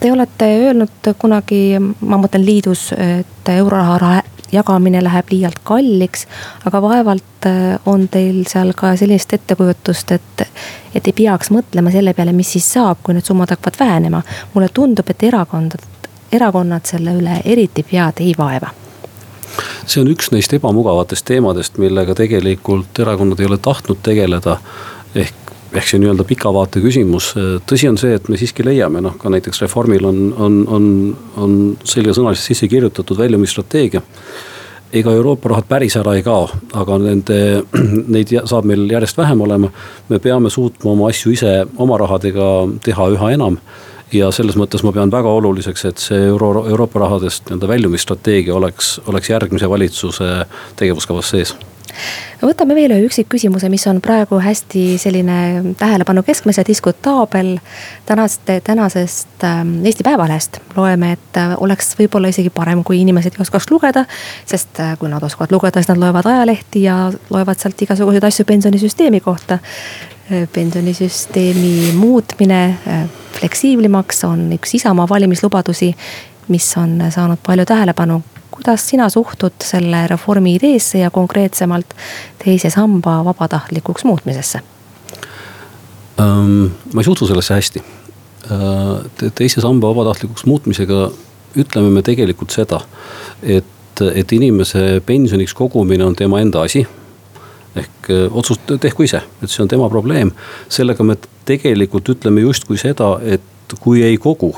Te 0.01 0.13
olete 0.13 0.47
öelnud 0.61 1.09
kunagi, 1.19 1.79
ma 1.81 2.19
mõtlen 2.21 2.45
liidus, 2.45 2.91
et 2.93 3.49
euroraha 3.49 4.21
jagamine 4.53 5.05
läheb 5.05 5.31
liialt 5.31 5.61
kalliks. 5.65 6.27
aga 6.65 6.83
vaevalt 6.83 7.47
äh, 7.47 7.81
on 7.87 8.09
teil 8.09 8.45
seal 8.49 8.73
ka 8.77 8.97
sellist 8.97 9.33
ettekujutust, 9.33 10.13
et, 10.13 10.43
et 10.95 11.07
ei 11.07 11.13
peaks 11.13 11.51
mõtlema 11.51 11.93
selle 11.93 12.15
peale, 12.15 12.33
mis 12.33 12.53
siis 12.53 12.73
saab, 12.73 12.99
kui 13.03 13.15
need 13.15 13.25
summad 13.25 13.51
hakkavad 13.51 13.81
vähenema. 13.81 14.23
mulle 14.55 14.69
tundub, 14.75 15.11
et 15.11 15.23
erakondad, 15.23 15.85
erakonnad 16.33 16.85
selle 16.85 17.15
üle 17.17 17.41
eriti 17.45 17.83
pead 17.83 18.21
ei 18.21 18.35
vaeva 18.39 18.75
see 19.87 20.01
on 20.01 20.11
üks 20.13 20.31
neist 20.31 20.53
ebamugavatest 20.55 21.25
teemadest, 21.27 21.79
millega 21.83 22.15
tegelikult 22.15 22.99
erakonnad 23.03 23.41
ei 23.41 23.47
ole 23.47 23.59
tahtnud 23.59 23.99
tegeleda. 24.03 24.59
ehk 25.15 25.50
ehk 25.75 25.87
see 25.87 26.01
nii-öelda 26.03 26.25
pika 26.27 26.51
vaate 26.55 26.83
küsimus, 26.83 27.33
tõsi 27.69 27.89
on 27.91 27.99
see, 28.01 28.15
et 28.19 28.29
me 28.31 28.39
siiski 28.41 28.65
leiame, 28.67 29.03
noh 29.05 29.17
ka 29.21 29.31
näiteks 29.33 29.63
Reformil 29.63 30.07
on, 30.09 30.23
on, 30.35 30.57
on, 30.69 30.87
on 31.39 31.59
selgesõnaliselt 31.87 32.51
sisse 32.51 32.69
kirjutatud 32.71 33.19
väljumisstrateegia. 33.19 34.03
ega 34.93 35.13
Euroopa 35.15 35.49
rahad 35.49 35.69
päris 35.69 35.95
ära 35.97 36.17
ei 36.19 36.23
kao, 36.27 36.49
aga 36.75 36.99
nende, 36.99 37.63
neid 38.15 38.35
saab 38.45 38.67
meil 38.67 38.91
järjest 38.91 39.19
vähem 39.19 39.41
olema. 39.41 39.71
me 40.09 40.19
peame 40.19 40.51
suutma 40.51 40.91
oma 40.91 41.09
asju 41.09 41.33
ise 41.33 41.65
oma 41.77 41.99
rahadega 41.99 42.51
teha 42.83 43.09
üha 43.15 43.33
enam 43.33 43.61
ja 44.13 44.31
selles 44.35 44.57
mõttes 44.59 44.83
ma 44.83 44.93
pean 44.93 45.11
väga 45.11 45.31
oluliseks, 45.31 45.85
et 45.85 45.99
see 45.99 46.25
euro, 46.27 46.67
Euroopa 46.67 46.99
rahadest 46.99 47.47
nii-öelda 47.47 47.69
väljumisstrateegia 47.69 48.55
oleks, 48.55 49.01
oleks 49.07 49.31
järgmise 49.31 49.71
valitsuse 49.71 50.33
tegevuskavas 50.77 51.31
sees 51.31 51.55
võtame 52.43 52.75
veel 52.75 52.95
ühe 52.95 53.07
üksikküsimuse, 53.09 53.69
mis 53.73 53.87
on 53.91 54.01
praegu 54.05 54.41
hästi 54.41 54.85
selline 55.01 55.75
tähelepanu 55.79 56.23
keskmes 56.27 56.61
ja 56.61 56.65
diskutaabel. 56.67 57.59
tänaste, 58.07 58.61
tänasest 58.61 59.45
ähm, 59.45 59.87
Eesti 59.87 60.05
Päevalehest 60.05 60.61
loeme, 60.77 61.13
et 61.13 61.37
äh, 61.37 61.55
oleks 61.61 61.95
võib-olla 61.99 62.29
isegi 62.29 62.51
parem, 62.51 62.85
kui 62.85 63.01
inimesed 63.01 63.37
ei 63.39 63.45
oskaks 63.47 63.71
lugeda. 63.71 64.05
sest 64.47 64.81
äh, 64.81 64.97
kui 64.99 65.09
nad 65.09 65.23
oskavad 65.23 65.53
lugeda, 65.53 65.81
siis 65.81 65.89
nad 65.89 66.01
loevad 66.01 66.27
ajalehti 66.27 66.83
ja 66.83 67.13
loevad 67.31 67.59
sealt 67.59 67.83
igasuguseid 67.83 68.25
asju 68.25 68.45
pensionisüsteemi 68.45 69.21
kohta. 69.21 69.59
Äh, 70.33 70.49
pensionisüsteemi 70.53 71.93
muutmine 71.95 72.79
fleksiiblimaks 73.39 74.25
on 74.25 74.51
üks 74.53 74.75
Isamaa 74.75 75.09
valimislubadusi 75.09 75.95
mis 76.51 76.77
on 76.77 76.99
saanud 77.11 77.39
palju 77.47 77.65
tähelepanu 77.65 78.23
kuidas 78.61 78.89
sina 78.89 79.09
suhtud 79.09 79.57
selle 79.65 80.07
reformi 80.07 80.55
ideesse 80.55 80.99
ja 80.99 81.11
konkreetsemalt 81.11 81.95
teise 82.45 82.71
samba 82.71 83.25
vabatahtlikuks 83.25 84.05
muutmisesse? 84.05 84.61
ma 86.93 87.01
ei 87.01 87.05
suhtu 87.05 87.27
sellesse 87.27 87.55
hästi. 87.55 87.83
Teise 89.35 89.61
samba 89.65 89.89
vabatahtlikuks 89.89 90.45
muutmisega 90.45 91.07
ütleme 91.57 91.89
me 91.91 92.03
tegelikult 92.05 92.53
seda, 92.53 92.83
et, 93.43 94.03
et 94.15 94.33
inimese 94.33 95.01
pensioniks 95.07 95.55
kogumine 95.57 96.05
on 96.05 96.17
tema 96.17 96.41
enda 96.41 96.61
asi 96.69 96.83
ehk 97.81 98.11
otsust 98.31 98.75
tehku 98.81 99.07
ise, 99.07 99.23
et 99.41 99.49
see 99.49 99.63
on 99.65 99.71
tema 99.73 99.89
probleem. 99.89 100.35
sellega 100.69 101.05
me 101.05 101.17
tegelikult 101.49 102.13
ütleme 102.13 102.45
justkui 102.45 102.77
seda, 102.77 103.15
et 103.23 103.73
kui 103.81 104.03
ei 104.05 104.19
kogu, 104.21 104.53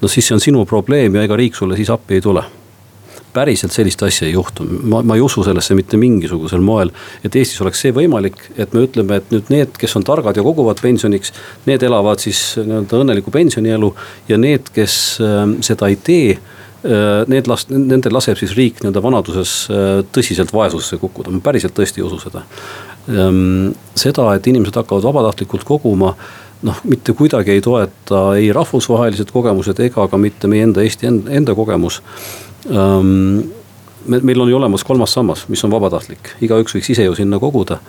no 0.00 0.08
siis 0.08 0.26
see 0.26 0.34
on 0.34 0.42
sinu 0.42 0.66
probleem 0.66 1.14
ja 1.14 1.22
ega 1.22 1.38
riik 1.38 1.54
sulle 1.54 1.78
siis 1.78 1.92
appi 1.94 2.18
ei 2.18 2.26
tule 2.26 2.42
päriselt 3.32 3.72
sellist 3.72 4.02
asja 4.04 4.26
ei 4.28 4.34
juhtu, 4.34 4.66
ma, 4.82 5.02
ma 5.06 5.16
ei 5.16 5.24
usu 5.24 5.44
sellesse 5.46 5.76
mitte 5.78 5.96
mingisugusel 6.00 6.60
moel. 6.64 6.92
et 7.24 7.36
Eestis 7.36 7.60
oleks 7.64 7.80
see 7.84 7.94
võimalik, 7.96 8.38
et 8.56 8.74
me 8.76 8.84
ütleme, 8.86 9.20
et 9.20 9.34
nüüd 9.34 9.52
need, 9.52 9.76
kes 9.80 9.96
on 9.96 10.06
targad 10.06 10.36
ja 10.36 10.44
koguvad 10.44 10.80
pensioniks, 10.82 11.32
need 11.66 11.82
elavad 11.86 12.22
siis 12.22 12.42
nii-öelda 12.60 13.02
õnnelikku 13.04 13.34
pensionielu 13.34 13.94
ja 14.28 14.40
need, 14.40 14.72
kes 14.74 14.98
äh, 15.24 15.42
seda 15.64 15.88
ei 15.92 15.96
tee 15.96 16.36
äh, 16.36 17.24
need 17.32 17.50
las-, 17.50 17.68
nendel 17.72 18.16
laseb 18.18 18.40
siis 18.40 18.56
riik 18.58 18.82
nii-öelda 18.82 19.04
vanaduses 19.04 19.56
äh, 19.72 19.90
tõsiselt 20.12 20.52
vaesusesse 20.54 21.00
kukkuda, 21.02 21.32
ma 21.32 21.44
päriselt 21.44 21.76
tõesti 21.78 22.02
ei 22.02 22.08
usu 22.08 22.20
seda. 22.22 22.46
Ehm, 23.10 23.72
seda, 23.98 24.28
et 24.36 24.46
inimesed 24.46 24.76
hakkavad 24.78 25.02
vabatahtlikult 25.02 25.64
koguma, 25.66 26.12
noh, 26.62 26.80
mitte 26.86 27.14
kuidagi 27.18 27.56
ei 27.56 27.62
toeta 27.64 28.22
ei 28.38 28.52
rahvusvahelised 28.54 29.32
kogemused 29.34 29.80
ega 29.82 30.06
ka 30.08 30.20
mitte 30.20 30.50
meie 30.50 30.68
enda 30.68 30.84
Eesti 30.84 31.10
enda 31.10 31.56
kogemus. 31.58 32.00
Ehm, 32.70 33.40
me, 34.06 34.20
meil 34.20 34.40
on 34.40 34.50
ju 34.50 34.56
olemas 34.56 34.84
kolmas 34.84 35.14
sammas, 35.14 35.46
mis 35.48 35.64
on 35.64 35.72
vabatahtlik, 35.72 36.36
igaüks 36.42 36.76
võiks 36.76 36.92
ise 36.94 37.08
ju 37.08 37.16
sinna 37.18 37.40
koguda. 37.42 37.80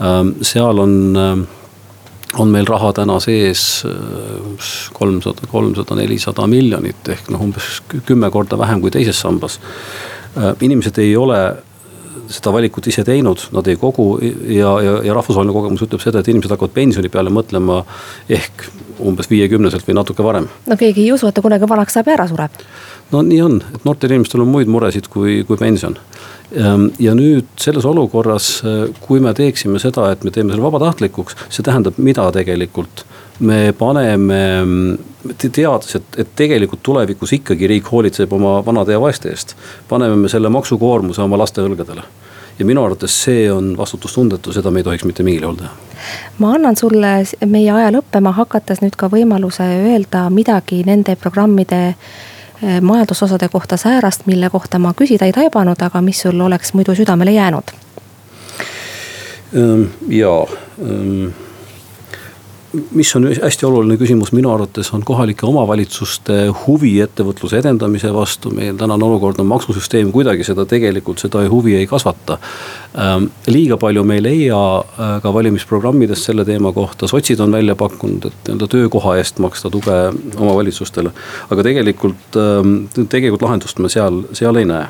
Ehm, 0.00 0.34
seal 0.44 0.80
on, 0.80 0.96
on 2.38 2.54
meil 2.54 2.66
raha 2.68 2.92
täna 2.96 3.18
sees 3.22 3.84
kolmsada, 4.96 5.48
kolmsada, 5.50 5.98
nelisada 6.00 6.48
miljonit 6.50 7.12
ehk 7.14 7.30
noh, 7.34 7.44
umbes 7.48 7.78
kümme 8.06 8.30
korda 8.34 8.58
vähem 8.58 8.82
kui 8.84 8.94
teises 8.94 9.20
sambas. 9.20 9.60
inimesed 10.60 10.98
ei 10.98 11.16
ole 11.16 11.38
seda 12.30 12.52
valikut 12.54 12.86
ise 12.88 13.04
teinud, 13.04 13.48
nad 13.54 13.66
ei 13.68 13.76
kogu 13.80 14.06
ja, 14.22 14.72
ja, 14.82 14.94
ja 15.04 15.14
rahvusvaheline 15.16 15.54
kogemus 15.54 15.84
ütleb 15.86 16.02
seda, 16.02 16.22
et 16.22 16.30
inimesed 16.32 16.52
hakkavad 16.54 16.74
pensioni 16.74 17.10
peale 17.12 17.32
mõtlema 17.34 17.82
ehk 18.32 18.66
umbes 19.04 19.28
viiekümneselt 19.30 19.86
või 19.88 19.98
natuke 19.98 20.24
varem. 20.24 20.48
no 20.66 20.76
keegi 20.80 21.04
ei 21.04 21.12
usu, 21.12 21.28
et 21.28 21.36
ta 21.36 21.42
kunagi 21.44 21.68
vanaks 21.68 21.96
saab 21.96 22.10
ja 22.10 22.16
ära 22.18 22.28
sureb. 22.30 22.62
No 23.12 23.22
nii 23.22 23.40
on, 23.42 23.58
et 23.74 23.84
noortel 23.84 24.14
inimestel 24.14 24.44
on 24.44 24.52
muid 24.52 24.70
muresid 24.70 25.08
kui, 25.12 25.42
kui 25.48 25.60
pension. 25.60 25.96
Ehm, 26.54 26.88
ja 27.02 27.14
nüüd 27.14 27.50
selles 27.60 27.84
olukorras, 27.88 28.62
kui 29.00 29.20
me 29.20 29.34
teeksime 29.34 29.80
seda, 29.82 30.10
et 30.12 30.24
me 30.24 30.32
teeme 30.34 30.54
selle 30.54 30.64
vabatahtlikuks, 30.66 31.36
see 31.48 31.66
tähendab 31.66 31.98
mida 31.98 32.30
tegelikult 32.34 33.04
me 33.38 33.74
paneme, 33.78 34.40
teades, 35.38 35.96
et, 35.96 36.18
et 36.18 36.34
tegelikult 36.36 36.82
tulevikus 36.82 37.32
ikkagi 37.38 37.66
riik 37.70 37.88
hoolitseb 37.90 38.32
oma 38.32 38.60
vanade 38.66 38.94
ja 38.94 39.00
vaeste 39.00 39.32
eest. 39.32 39.56
paneme 39.88 40.16
me 40.16 40.28
selle 40.28 40.48
maksukoormuse 40.48 41.22
oma 41.22 41.38
laste 41.38 41.62
õlgadele. 41.62 42.02
ja 42.58 42.64
minu 42.64 42.84
arvates 42.84 43.22
see 43.24 43.52
on 43.52 43.76
vastutustundetu, 43.76 44.52
seda 44.52 44.70
me 44.70 44.80
ei 44.80 44.84
tohiks 44.84 45.04
mitte 45.04 45.22
mingil 45.22 45.42
juhul 45.42 45.56
teha. 45.56 45.72
ma 46.38 46.52
annan 46.54 46.76
sulle 46.76 47.24
meie 47.46 47.72
aja 47.72 47.90
lõppema 47.90 48.32
hakates 48.32 48.84
nüüd 48.84 48.96
ka 48.96 49.10
võimaluse 49.10 49.66
öelda 49.66 50.28
midagi 50.30 50.84
nende 50.86 51.16
programmide 51.16 51.82
eh, 51.88 51.96
majandusosade 52.80 53.48
kohta 53.48 53.76
säärast, 53.76 54.26
mille 54.26 54.50
kohta 54.50 54.78
ma 54.78 54.94
küsida 54.96 55.26
ei 55.26 55.32
taibanud, 55.32 55.80
aga 55.82 56.00
mis 56.00 56.20
sul 56.22 56.40
oleks 56.40 56.74
muidu 56.74 56.94
südamele 56.94 57.32
jäänud? 57.32 57.74
Ehm, 59.54 59.82
mis 62.94 63.16
on 63.16 63.26
hästi 63.42 63.66
oluline 63.66 63.96
küsimus 64.00 64.32
minu 64.34 64.50
arvates, 64.52 64.90
on 64.94 65.02
kohalike 65.06 65.46
omavalitsuste 65.46 66.38
huvi 66.64 66.94
ettevõtluse 67.04 67.58
edendamise 67.60 68.12
vastu. 68.14 68.50
meil 68.54 68.76
tänane 68.78 69.04
olukord 69.04 69.40
on 69.40 69.46
maksusüsteem 69.46 70.12
kuidagi 70.12 70.44
seda 70.44 70.66
tegelikult, 70.66 71.18
seda 71.22 71.44
huvi 71.50 71.76
ei 71.78 71.86
kasvata. 71.86 72.38
Ähm, 72.98 73.28
liiga 73.46 73.76
palju 73.76 74.04
me 74.04 74.18
ei 74.18 74.22
leia 74.22 74.58
äh, 74.78 75.14
ka 75.22 75.34
valimisprogrammidest 75.34 76.30
selle 76.30 76.44
teema 76.44 76.72
kohta, 76.72 77.08
sotsid 77.10 77.40
on 77.40 77.52
välja 77.52 77.74
pakkunud, 77.74 78.26
et 78.30 78.48
nii-öelda 78.48 78.68
töökoha 78.70 79.16
eest 79.20 79.38
maksta 79.38 79.70
tuge 79.70 80.00
omavalitsustele. 80.36 81.10
aga 81.50 81.62
tegelikult, 81.62 82.36
ähm, 82.36 82.76
tegelikult 83.08 83.42
lahendust 83.42 83.78
me 83.78 83.88
seal, 83.88 84.22
seal 84.32 84.62
ei 84.62 84.70
näe 84.70 84.86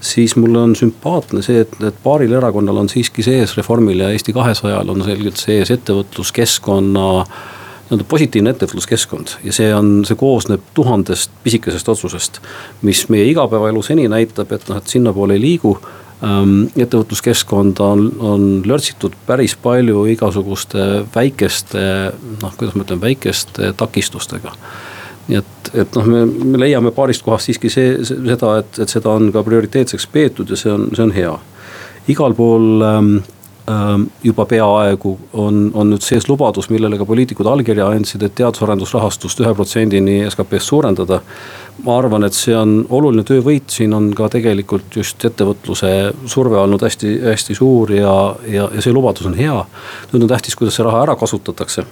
siis 0.00 0.36
mulle 0.36 0.58
on 0.58 0.74
sümpaatne 0.76 1.42
see, 1.42 1.62
et, 1.64 1.76
et 1.84 2.02
paaril 2.02 2.32
erakonnal 2.38 2.84
on 2.84 2.88
siiski 2.88 3.22
sees, 3.26 3.56
Reformil 3.56 4.04
ja 4.04 4.10
Eesti 4.14 4.34
kahesajal 4.36 4.94
on 4.94 5.04
selgelt 5.06 5.40
sees 5.40 5.72
ettevõtluskeskkonna 5.74 7.06
nii-öelda 7.88 8.04
positiivne 8.08 8.52
ettevõtluskeskkond 8.52 9.38
ja 9.44 9.52
see 9.56 9.70
on, 9.74 10.02
see 10.04 10.18
koosneb 10.20 10.64
tuhandest 10.76 11.32
pisikesest 11.42 11.88
otsusest. 11.88 12.40
mis 12.82 13.08
meie 13.08 13.24
igapäevaelu 13.30 13.82
seni 13.82 14.08
näitab, 14.08 14.52
et 14.52 14.68
noh, 14.68 14.76
et 14.76 14.86
sinnapoole 14.86 15.38
ei 15.38 15.40
liigu 15.40 15.78
ähm,. 16.22 16.68
ettevõtluskeskkonda 16.76 17.84
on, 17.84 18.12
on 18.18 18.46
lörtsitud 18.66 19.16
päris 19.26 19.56
palju 19.56 20.04
igasuguste 20.12 21.06
väikeste, 21.14 22.12
noh, 22.42 22.54
kuidas 22.56 22.76
ma 22.76 22.84
ütlen, 22.84 23.00
väikeste 23.00 23.72
takistustega 23.76 24.52
nii 25.28 25.38
et, 25.38 25.72
et 25.84 25.96
noh, 25.98 26.06
me, 26.08 26.24
me 26.26 26.60
leiame 26.64 26.92
paarist 26.96 27.24
kohast 27.24 27.48
siiski 27.48 27.70
see, 27.72 27.96
seda, 28.08 28.58
et, 28.62 28.78
et 28.84 28.92
seda 28.92 29.12
on 29.12 29.32
ka 29.34 29.44
prioriteetseks 29.46 30.08
peetud 30.12 30.48
ja 30.52 30.58
see 30.58 30.72
on, 30.72 30.88
see 30.96 31.04
on 31.04 31.12
hea. 31.14 31.34
igal 32.08 32.32
pool 32.36 32.84
ähm, 32.84 33.10
ähm, 33.68 34.06
juba 34.24 34.46
peaaegu 34.48 35.12
on, 35.36 35.60
on 35.74 35.92
nüüd 35.92 36.04
sees 36.04 36.30
lubadus, 36.30 36.70
millele 36.72 36.96
ka 36.96 37.04
poliitikud 37.08 37.50
allkirja 37.52 37.90
andsid, 37.92 38.24
et 38.24 38.36
teadus-arendusrahastust 38.40 39.44
ühe 39.44 39.52
protsendini 39.54 40.22
SKP-st 40.30 40.72
suurendada. 40.72 41.20
ma 41.84 41.98
arvan, 41.98 42.24
et 42.26 42.34
see 42.34 42.56
on 42.56 42.80
oluline 42.88 43.22
töövõit, 43.28 43.68
siin 43.70 43.92
on 43.94 44.08
ka 44.16 44.26
tegelikult 44.32 44.96
just 44.96 45.24
ettevõtluse 45.28 45.92
surve 46.26 46.58
olnud 46.58 46.82
hästi, 46.82 47.18
hästi 47.28 47.54
suur 47.54 47.92
ja, 47.94 48.14
ja, 48.48 48.70
ja 48.74 48.82
see 48.82 48.96
lubadus 48.96 49.28
on 49.28 49.36
hea. 49.38 49.64
nüüd 50.12 50.24
on 50.24 50.32
tähtis, 50.32 50.56
kuidas 50.56 50.80
see 50.80 50.88
raha 50.88 51.04
ära 51.04 51.20
kasutatakse 51.20 51.84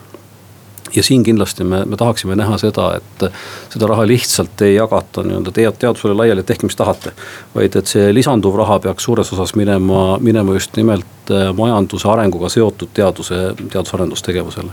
ja 0.97 1.03
siin 1.03 1.23
kindlasti 1.23 1.65
me, 1.65 1.85
me 1.85 1.97
tahaksime 1.97 2.37
näha 2.37 2.59
seda, 2.59 2.89
et 2.97 3.27
seda 3.73 3.87
raha 3.87 4.07
lihtsalt 4.07 4.63
ei 4.67 4.75
jagata 4.75 5.23
nii-öelda 5.27 5.53
tead, 5.53 5.79
teadusele 5.79 6.15
laiali, 6.17 6.41
et 6.41 6.47
tehke, 6.47 6.67
mis 6.67 6.77
tahate. 6.77 7.13
vaid 7.55 7.77
et 7.77 7.87
see 7.87 8.15
lisanduv 8.15 8.57
raha 8.57 8.79
peaks 8.81 9.05
suures 9.05 9.33
osas 9.33 9.55
minema, 9.55 10.19
minema 10.21 10.57
just 10.57 10.77
nimelt 10.77 11.31
äh, 11.31 11.53
majanduse 11.57 12.09
arenguga 12.09 12.49
seotud 12.49 12.93
teaduse, 12.95 13.55
teadus-arendustegevusele. 13.73 14.73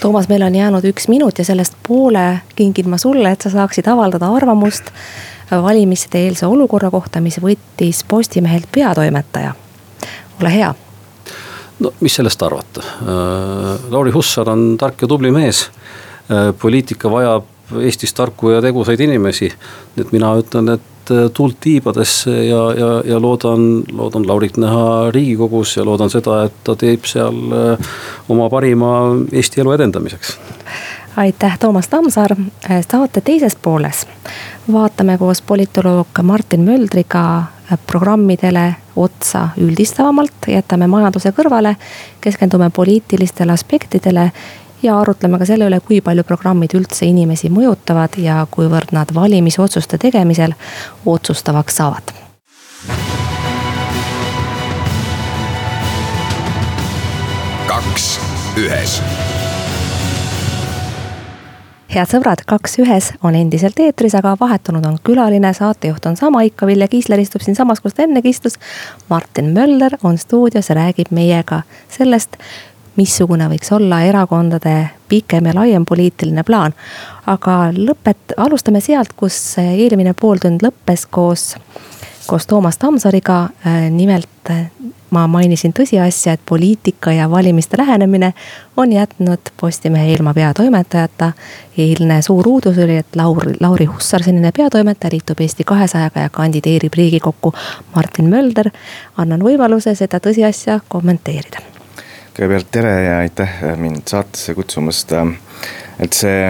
Toomas, 0.00 0.28
meil 0.28 0.42
on 0.42 0.54
jäänud 0.54 0.86
üks 0.92 1.08
minut 1.08 1.38
ja 1.38 1.44
sellest 1.44 1.76
poole 1.88 2.42
kingin 2.56 2.88
ma 2.90 2.98
sulle, 2.98 3.32
et 3.32 3.40
sa 3.40 3.50
saaksid 3.50 3.88
avaldada 3.88 4.30
arvamust 4.32 4.92
valimiste 5.52 6.18
eelse 6.18 6.46
olukorra 6.46 6.90
kohta, 6.90 7.20
mis 7.20 7.36
võttis 7.40 8.04
Postimehelt 8.08 8.68
peatoimetaja. 8.72 9.54
ole 10.40 10.54
hea 10.54 10.74
no 11.82 11.92
mis 12.00 12.14
sellest 12.14 12.42
arvata, 12.42 12.84
äh, 12.84 13.90
Lauri 13.90 14.10
Hussar 14.14 14.50
on 14.50 14.76
tark 14.78 15.02
ja 15.02 15.08
tubli 15.08 15.32
mees. 15.34 15.66
Äh, 16.30 16.52
poliitika 16.58 17.10
vajab 17.10 17.48
Eestis 17.80 18.12
tarku 18.12 18.50
ja 18.52 18.60
tegusaid 18.60 19.00
inimesi. 19.00 19.48
nii 19.96 20.04
et 20.04 20.12
mina 20.12 20.34
ütlen, 20.36 20.68
et 20.74 21.10
äh, 21.10 21.28
tuult 21.34 21.56
tiibadesse 21.60 22.30
ja, 22.30 22.62
ja, 22.78 22.90
ja 23.04 23.20
loodan, 23.20 23.82
loodan 23.92 24.26
Laurit 24.28 24.56
näha 24.56 25.10
riigikogus 25.10 25.76
ja 25.76 25.84
loodan 25.84 26.10
seda, 26.10 26.44
et 26.44 26.58
ta 26.64 26.76
teeb 26.76 27.08
seal 27.08 27.56
oma 28.28 28.50
parima 28.50 28.92
Eesti 29.32 29.60
elu 29.60 29.72
edendamiseks 29.78 30.36
aitäh, 31.16 31.58
Toomas 31.58 31.88
Tammsaar, 31.88 32.36
saate 32.88 33.20
teises 33.20 33.56
pooles 33.56 34.06
vaatame 34.72 35.18
koos 35.18 35.42
politoloog 35.42 36.06
Martin 36.22 36.60
Möldriga 36.60 37.42
programmidele 37.86 38.74
otsa 38.96 39.48
üldistavamalt, 39.56 40.46
jätame 40.48 40.86
majanduse 40.86 41.32
kõrvale, 41.32 41.76
keskendume 42.20 42.70
poliitilistele 42.70 43.52
aspektidele 43.52 44.30
ja 44.82 44.98
arutleme 45.00 45.38
ka 45.38 45.46
selle 45.48 45.66
üle, 45.70 45.80
kui 45.80 46.00
palju 46.00 46.24
programmid 46.24 46.74
üldse 46.76 47.06
inimesi 47.06 47.50
mõjutavad 47.50 48.18
ja 48.22 48.42
kuivõrd 48.50 48.92
nad 48.92 49.14
valimisotsuste 49.14 49.98
tegemisel 49.98 50.54
otsustavaks 51.06 51.76
saavad. 51.76 52.12
kaks 57.72 58.20
ühes 58.60 59.00
head 61.92 62.08
sõbrad, 62.08 62.40
Kaks 62.48 62.78
ühes 62.80 63.10
on 63.24 63.36
endiselt 63.36 63.78
eetris, 63.82 64.14
aga 64.16 64.34
vahetunud 64.40 64.84
on 64.88 64.98
külaline, 65.04 65.52
saatejuht 65.56 66.06
on 66.08 66.16
sama 66.16 66.42
ikka, 66.46 66.66
Vilja 66.66 66.88
Kiisler 66.88 67.20
istub 67.20 67.44
siinsamas, 67.44 67.82
kus 67.84 67.96
ta 67.96 68.06
ennegi 68.06 68.32
istus. 68.32 68.58
Martin 69.10 69.52
Möller 69.56 69.98
on 70.02 70.18
stuudios 70.18 70.70
ja 70.70 70.76
räägib 70.78 71.12
meiega 71.12 71.62
sellest, 71.92 72.38
missugune 72.96 73.48
võiks 73.52 73.72
olla 73.72 74.02
erakondade 74.04 74.76
pikem 75.08 75.48
ja 75.48 75.54
laiem 75.56 75.86
poliitiline 75.88 76.44
plaan. 76.44 76.74
aga 77.26 77.70
lõpet-, 77.76 78.34
alustame 78.36 78.80
sealt, 78.80 79.12
kus 79.16 79.36
eelmine 79.58 80.14
pooltund 80.18 80.64
lõppes 80.64 81.06
koos, 81.10 81.54
koos 82.26 82.46
Toomas 82.46 82.78
Tammsaariga, 82.78 83.48
nimelt 83.90 84.52
ma 85.12 85.26
mainisin 85.28 85.74
tõsiasja, 85.76 86.34
et 86.34 86.40
poliitika 86.48 87.12
ja 87.12 87.28
valimiste 87.30 87.78
lähenemine 87.78 88.32
on 88.76 88.92
jätnud 88.92 89.52
Postimehe 89.60 90.12
ilma 90.12 90.34
peatoimetajata. 90.34 91.32
eilne 91.78 92.22
suur 92.22 92.48
uudis 92.48 92.78
oli, 92.78 92.96
et 92.96 93.16
Lauri, 93.16 93.54
Lauri 93.60 93.84
Hussar, 93.84 94.22
senine 94.22 94.52
peatoimetaja, 94.56 95.12
liitub 95.12 95.40
Eesti 95.40 95.64
kahesajaga 95.64 96.20
ja 96.20 96.28
kandideerib 96.28 96.94
riigikokku. 96.96 97.52
Martin 97.94 98.30
Mölder, 98.30 98.70
annan 99.16 99.40
võimaluse 99.40 99.94
seda 99.94 100.20
tõsiasja 100.20 100.80
kommenteerida. 100.88 101.62
kõigepealt 102.32 102.70
tere 102.70 103.02
ja 103.04 103.18
aitäh 103.18 103.60
mind 103.76 104.08
saatesse 104.08 104.54
kutsumast 104.54 105.12
et 106.02 106.16
see 106.16 106.46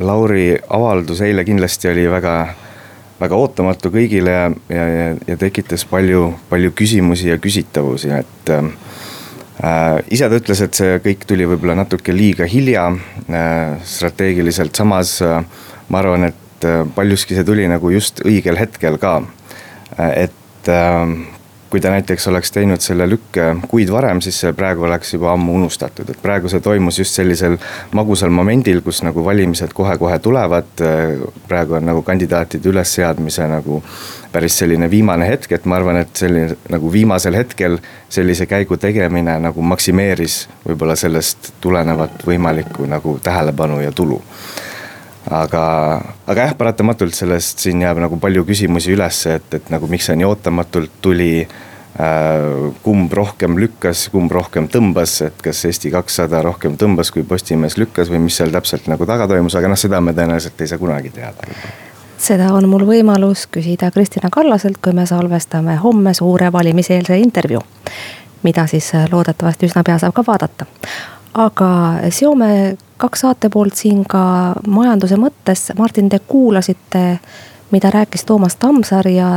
Lauri 0.00 0.56
avaldus 0.74 1.20
eile 1.26 1.44
kindlasti 1.46 1.90
oli 1.90 2.06
väga, 2.10 2.34
väga 3.20 3.38
ootamatu 3.38 3.90
kõigile 3.94 4.34
ja, 4.34 4.50
ja, 4.70 5.06
ja, 5.26 5.36
tekitas 5.40 5.84
palju, 5.88 6.32
palju 6.50 6.72
küsimusi 6.78 7.32
ja 7.32 7.38
küsitavusi, 7.42 8.12
et 8.14 8.52
äh, 8.54 8.68
ise 10.14 10.28
ta 10.30 10.38
ütles, 10.38 10.62
et 10.64 10.78
see 10.78 10.98
kõik 11.04 11.26
tuli 11.28 11.48
võib-olla 11.50 11.78
natuke 11.80 12.14
liiga 12.14 12.46
hilja 12.48 12.88
äh, 12.92 13.78
strateegiliselt, 13.84 14.76
samas 14.78 15.18
äh, 15.26 15.42
ma 15.88 16.02
arvan, 16.02 16.28
et 16.30 16.68
äh, 16.68 16.84
paljuski 16.94 17.36
see 17.36 17.46
tuli 17.46 17.66
nagu 17.70 17.90
just 17.92 18.22
õigel 18.26 18.58
hetkel 18.60 18.98
ka. 19.02 19.18
Äh, 19.98 20.28
et 20.28 20.70
äh, 20.72 21.37
kui 21.70 21.80
ta 21.80 21.90
näiteks 21.92 22.28
oleks 22.28 22.52
teinud 22.52 22.80
selle 22.80 23.08
lükke 23.08 23.48
kuid 23.68 23.90
varem, 23.92 24.20
siis 24.24 24.40
see 24.40 24.52
praegu 24.56 24.86
oleks 24.88 25.12
juba 25.14 25.32
ammu 25.34 25.54
unustatud, 25.60 26.08
et 26.08 26.20
praegu 26.22 26.48
see 26.48 26.62
toimus 26.64 26.98
just 26.98 27.18
sellisel 27.18 27.58
magusal 27.96 28.32
momendil, 28.34 28.80
kus 28.84 29.02
nagu 29.06 29.24
valimised 29.24 29.74
kohe-kohe 29.76 30.18
tulevad. 30.18 30.70
praegu 31.48 31.74
on 31.74 31.86
nagu 31.86 32.02
kandidaatide 32.02 32.68
ülesseadmise 32.68 33.48
nagu 33.48 33.82
päris 34.32 34.58
selline 34.58 34.90
viimane 34.90 35.28
hetk, 35.28 35.52
et 35.52 35.64
ma 35.64 35.76
arvan, 35.76 35.96
et 35.96 36.16
selline 36.16 36.56
nagu 36.68 36.92
viimasel 36.92 37.34
hetkel 37.34 37.78
sellise 38.08 38.46
käigu 38.46 38.76
tegemine 38.76 39.38
nagu 39.40 39.62
maksimeeris 39.62 40.48
võib-olla 40.66 40.96
sellest 40.96 41.52
tulenevat 41.60 42.24
võimalikku 42.26 42.86
nagu 42.88 43.18
tähelepanu 43.22 43.80
ja 43.80 43.92
tulu 43.92 44.22
aga, 45.26 45.64
aga 46.26 46.46
jah, 46.46 46.54
paratamatult 46.58 47.16
sellest 47.16 47.64
siin 47.64 47.82
jääb 47.82 48.00
nagu 48.02 48.18
palju 48.20 48.44
küsimusi 48.48 48.94
üles, 48.94 49.24
et, 49.30 49.48
et 49.54 49.72
nagu 49.72 49.88
miks 49.90 50.08
see 50.08 50.18
nii 50.18 50.28
ootamatult 50.28 51.00
tuli 51.04 51.32
äh,. 51.42 52.70
kumb 52.82 53.12
rohkem 53.12 53.58
lükkas, 53.58 54.06
kumb 54.14 54.32
rohkem 54.32 54.68
tõmbas, 54.72 55.18
et 55.26 55.42
kas 55.42 55.64
Eesti 55.66 55.90
kakssada 55.94 56.42
rohkem 56.46 56.78
tõmbas, 56.78 57.10
kui 57.12 57.26
Postimees 57.26 57.78
lükkas 57.80 58.12
või 58.12 58.22
mis 58.28 58.38
seal 58.38 58.54
täpselt 58.54 58.86
nagu 58.88 59.06
taga 59.06 59.26
toimus, 59.28 59.58
aga 59.58 59.72
noh, 59.72 59.80
seda 59.80 60.00
me 60.00 60.14
tõenäoliselt 60.16 60.62
ei 60.62 60.70
saa 60.70 60.80
kunagi 60.80 61.14
teada 61.14 61.52
seda 62.18 62.52
on 62.54 62.68
mul 62.68 62.82
võimalus 62.86 63.46
küsida 63.50 63.90
Kristina 63.94 64.30
Kallaselt, 64.30 64.80
kui 64.82 64.92
me 64.92 65.06
salvestame 65.06 65.76
homme 65.82 66.14
suure 66.14 66.52
valimiseelse 66.52 67.18
intervjuu. 67.18 67.62
mida 68.42 68.66
siis 68.66 68.92
loodetavasti 69.12 69.66
üsna 69.66 69.82
pea 69.82 69.98
saab 69.98 70.14
ka 70.14 70.22
vaadata. 70.26 70.66
Aga 71.38 71.70
seome 72.10 72.76
kaks 72.98 73.20
saate 73.20 73.50
poolt 73.52 73.78
siin 73.78 74.02
ka 74.08 74.20
majanduse 74.66 75.18
mõttes, 75.20 75.68
Martin, 75.78 76.08
te 76.10 76.18
kuulasite, 76.18 77.04
mida 77.70 77.90
rääkis 77.94 78.24
Toomas 78.26 78.56
Tammsaar 78.56 79.08
ja 79.08 79.30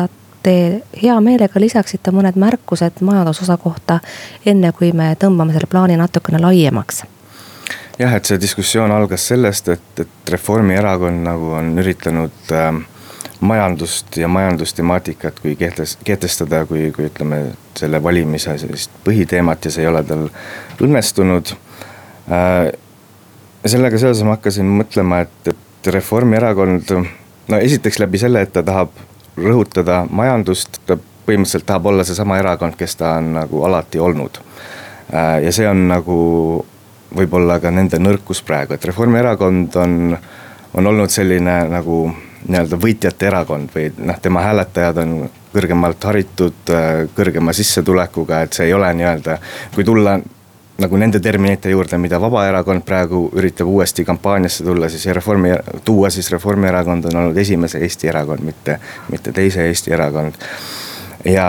te 0.43 0.81
hea 0.97 1.19
meelega 1.21 1.61
lisaksite 1.61 2.11
mõned 2.11 2.37
märkused 2.41 3.03
majandusosa 3.05 3.57
kohta, 3.61 3.99
enne 4.45 4.71
kui 4.73 4.91
me 4.97 5.13
tõmbame 5.19 5.53
selle 5.53 5.69
plaani 5.69 5.99
natukene 6.01 6.41
laiemaks. 6.41 7.03
Jah, 7.99 8.15
et 8.17 8.25
see 8.25 8.39
diskussioon 8.41 8.91
algas 8.91 9.27
sellest, 9.29 9.67
et, 9.69 9.99
et 10.01 10.31
Reformierakond 10.33 11.21
nagu 11.27 11.51
on 11.59 11.75
üritanud 11.83 12.53
äh, 12.55 12.71
majandust 13.45 14.17
ja 14.17 14.27
majandustemaatikat 14.31 15.39
kui 15.43 15.53
kehtes-, 15.59 15.99
kehtestada 16.03 16.65
kui, 16.65 16.89
kui 16.95 17.11
ütleme, 17.11 17.43
selle 17.77 18.01
valimise 18.03 18.57
sellist 18.57 18.95
põhiteemat 19.05 19.67
ja 19.67 19.75
see 19.75 19.85
ei 19.85 19.91
ole 19.91 20.01
tal 20.07 20.25
õnnestunud 20.81 21.53
sellega 23.65 23.99
seoses 24.01 24.23
ma 24.25 24.37
hakkasin 24.37 24.67
mõtlema, 24.79 25.21
et, 25.25 25.53
et 25.53 25.93
Reformierakond, 25.93 26.93
no 27.51 27.59
esiteks 27.59 27.99
läbi 27.99 28.21
selle, 28.21 28.43
et 28.45 28.53
ta 28.53 28.63
tahab 28.65 28.93
rõhutada 29.37 30.03
majandust, 30.09 30.81
ta 30.85 30.97
põhimõtteliselt 31.25 31.67
tahab 31.67 31.89
olla 31.91 32.05
seesama 32.07 32.39
erakond, 32.41 32.75
kes 32.77 32.97
ta 32.99 33.15
on 33.19 33.33
nagu 33.37 33.63
alati 33.67 33.99
olnud. 34.01 34.41
Äh, 35.13 35.43
ja 35.45 35.53
see 35.53 35.67
on 35.69 35.87
nagu 35.91 36.17
võib-olla 37.15 37.59
ka 37.59 37.71
nende 37.73 37.99
nõrkus 37.99 38.41
praegu, 38.47 38.75
et 38.75 38.85
Reformierakond 38.87 39.77
on, 39.81 40.17
on 40.73 40.91
olnud 40.93 41.11
selline 41.11 41.57
nagu 41.71 42.03
nii-öelda 42.41 42.77
võitjate 42.81 43.27
erakond 43.29 43.69
või 43.75 43.89
noh, 44.01 44.17
tema 44.21 44.41
hääletajad 44.47 45.01
on 45.03 45.15
kõrgemalt 45.51 46.07
haritud, 46.07 46.61
äh, 46.73 47.03
kõrgema 47.15 47.53
sissetulekuga, 47.53 48.45
et 48.45 48.57
see 48.57 48.69
ei 48.69 48.77
ole 48.77 48.93
nii-öelda, 48.97 49.37
kui 49.75 49.85
tulla 49.87 50.17
nagu 50.77 50.97
nende 50.97 51.19
terminite 51.19 51.69
juurde, 51.69 51.97
mida 52.01 52.19
Vabaerakond 52.21 52.85
praegu 52.85 53.25
üritab 53.37 53.69
uuesti 53.69 54.05
kampaaniasse 54.05 54.63
tulla, 54.63 54.89
siis 54.89 55.05
Reformi, 55.13 55.53
tuua 55.85 56.09
siis 56.09 56.31
Reformierakond 56.31 57.05
on 57.11 57.21
olnud 57.23 57.37
esimese 57.37 57.79
Eesti 57.79 58.07
erakond, 58.07 58.43
mitte, 58.45 58.79
mitte 59.09 59.31
teise 59.31 59.67
Eesti 59.67 59.93
erakond. 59.93 60.33
ja, 61.25 61.47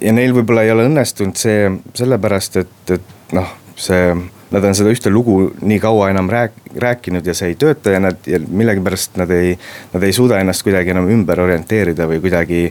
ja 0.00 0.12
neil 0.12 0.34
võib-olla 0.36 0.62
ei 0.62 0.72
ole 0.72 0.86
õnnestunud 0.88 1.38
see 1.38 1.70
sellepärast, 1.98 2.60
et, 2.62 2.96
et 2.98 3.32
noh, 3.34 3.54
see 3.76 4.12
nad 4.50 4.64
on 4.64 4.76
seda 4.76 4.92
ühte 4.92 5.10
lugu 5.12 5.38
nii 5.60 5.78
kaua 5.82 6.08
enam 6.12 6.30
rääk-, 6.32 6.72
rääkinud 6.80 7.26
ja 7.26 7.34
see 7.36 7.52
ei 7.52 7.58
tööta 7.60 7.92
ja 7.92 8.00
nad 8.00 8.28
ja 8.28 8.40
millegipärast 8.40 9.18
nad 9.20 9.30
ei, 9.34 9.54
nad 9.92 10.04
ei 10.04 10.14
suuda 10.16 10.40
ennast 10.40 10.64
kuidagi 10.64 10.94
enam 10.94 11.08
ümber 11.12 11.40
orienteerida 11.44 12.08
või 12.08 12.22
kuidagi 12.24 12.62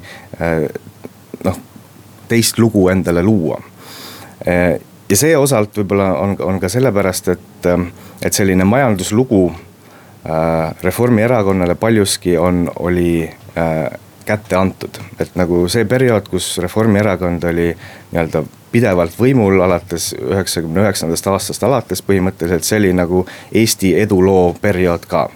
äh, 0.41 0.65
noh, 1.45 1.59
teist 2.27 2.57
lugu 2.61 2.87
endale 2.93 3.23
luua 3.25 3.59
äh, 4.47 4.79
ja 5.09 5.17
see 5.17 5.37
osalt 5.37 5.77
võib-olla 5.77 6.11
on, 6.19 6.35
on 6.43 6.59
ka 6.59 6.69
sellepärast, 6.69 7.31
et, 7.35 7.69
et 8.21 8.33
selline 8.33 8.65
majanduslugu 8.67 9.45
äh, 9.51 10.75
Reformierakonnale 10.83 11.75
paljuski 11.75 12.37
on, 12.37 12.67
oli 12.79 13.23
äh, 13.57 13.99
kätte 14.25 14.55
antud. 14.55 14.99
et 15.19 15.35
nagu 15.35 15.65
see 15.71 15.85
periood, 15.85 16.27
kus 16.29 16.57
Reformierakond 16.63 17.43
oli 17.43 17.71
nii-öelda 18.11 18.43
pidevalt 18.71 19.15
võimul 19.19 19.61
alates 19.63 20.11
üheksakümne 20.19 20.83
üheksandast 20.83 21.27
aastast 21.31 21.63
alates 21.63 22.03
põhimõtteliselt, 22.03 22.67
see 22.67 22.81
oli 22.81 22.93
nagu 22.93 23.25
Eesti 23.51 23.95
eduloo 23.99 24.55
periood 24.61 25.07
ka. 25.07 25.29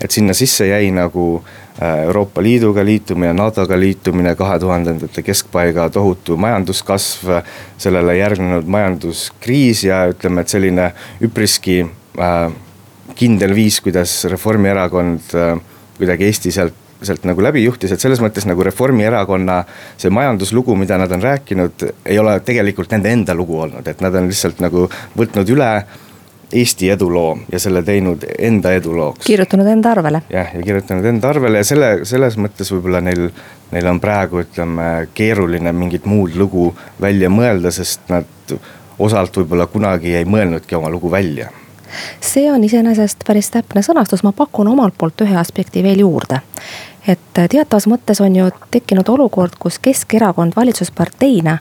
et 0.00 0.10
sinna 0.10 0.34
sisse 0.34 0.66
jäi 0.68 0.90
nagu 0.94 1.42
Äh, 1.42 1.67
Euroopa 1.78 2.42
Liiduga 2.42 2.82
liitumine, 2.84 3.32
NATO-ga 3.38 3.76
liitumine, 3.78 4.34
kahe 4.38 4.58
tuhandendate 4.58 5.22
keskpaiga 5.22 5.88
tohutu 5.94 6.36
majanduskasv, 6.40 7.36
sellele 7.78 8.16
järgnenud 8.18 8.66
majanduskriis 8.66 9.84
ja 9.86 10.02
ütleme, 10.10 10.42
et 10.42 10.50
selline 10.50 10.90
üpriski 11.22 11.80
äh, 11.84 12.40
kindel 13.18 13.54
viis, 13.54 13.78
kuidas 13.84 14.24
Reformierakond 14.30 15.34
äh, 15.38 15.54
kuidagi 15.98 16.30
Eesti 16.30 16.54
sealt 16.54 16.84
sealt 17.02 17.22
nagu 17.28 17.42
läbi 17.42 17.62
juhtis, 17.62 17.92
et 17.94 18.02
selles 18.02 18.18
mõttes 18.22 18.46
nagu 18.48 18.64
Reformierakonna 18.66 19.60
see 19.94 20.10
majanduslugu, 20.10 20.74
mida 20.74 20.98
nad 20.98 21.12
on 21.14 21.22
rääkinud, 21.22 21.84
ei 22.02 22.18
ole 22.18 22.32
tegelikult 22.42 22.90
nende 22.90 23.12
enda 23.14 23.36
lugu 23.38 23.60
olnud, 23.62 23.86
et 23.86 24.02
nad 24.02 24.14
on 24.18 24.26
lihtsalt 24.26 24.58
nagu 24.64 24.88
võtnud 25.18 25.54
üle 25.54 25.70
Eesti 26.52 26.90
eduloo 26.90 27.38
ja 27.52 27.60
selle 27.60 27.82
teinud 27.84 28.24
enda 28.38 28.72
edulooks. 28.72 29.26
kirjutanud 29.26 29.66
enda 29.66 29.90
arvele. 29.90 30.22
jah, 30.32 30.54
ja 30.54 30.62
kirjutanud 30.62 31.04
enda 31.04 31.28
arvele 31.28 31.60
ja 31.60 31.68
selle, 31.68 31.92
selles 32.08 32.38
mõttes 32.40 32.72
võib-olla 32.72 33.02
neil, 33.04 33.28
neil 33.72 33.92
on 33.92 34.00
praegu 34.00 34.40
ütleme 34.46 35.08
keeruline 35.14 35.72
mingit 35.72 36.08
muud 36.08 36.36
lugu 36.40 36.72
välja 37.00 37.28
mõelda, 37.28 37.72
sest 37.74 38.08
nad 38.08 38.58
osalt 38.98 39.36
võib-olla 39.36 39.68
kunagi 39.68 40.16
ei 40.16 40.24
mõelnudki 40.24 40.78
oma 40.78 40.90
lugu 40.90 41.10
välja 41.10 41.50
see 42.20 42.52
on 42.52 42.64
iseenesest 42.64 43.24
päris 43.26 43.50
täpne 43.50 43.82
sõnastus, 43.84 44.22
ma 44.24 44.32
pakun 44.36 44.68
omalt 44.68 44.96
poolt 44.98 45.24
ühe 45.24 45.36
aspekti 45.40 45.82
veel 45.82 46.04
juurde. 46.04 46.40
et 47.08 47.38
teatavas 47.48 47.86
mõttes 47.88 48.20
on 48.20 48.34
ju 48.36 48.50
tekkinud 48.70 49.08
olukord, 49.08 49.54
kus 49.58 49.78
Keskerakond 49.78 50.52
valitsusparteina 50.56 51.58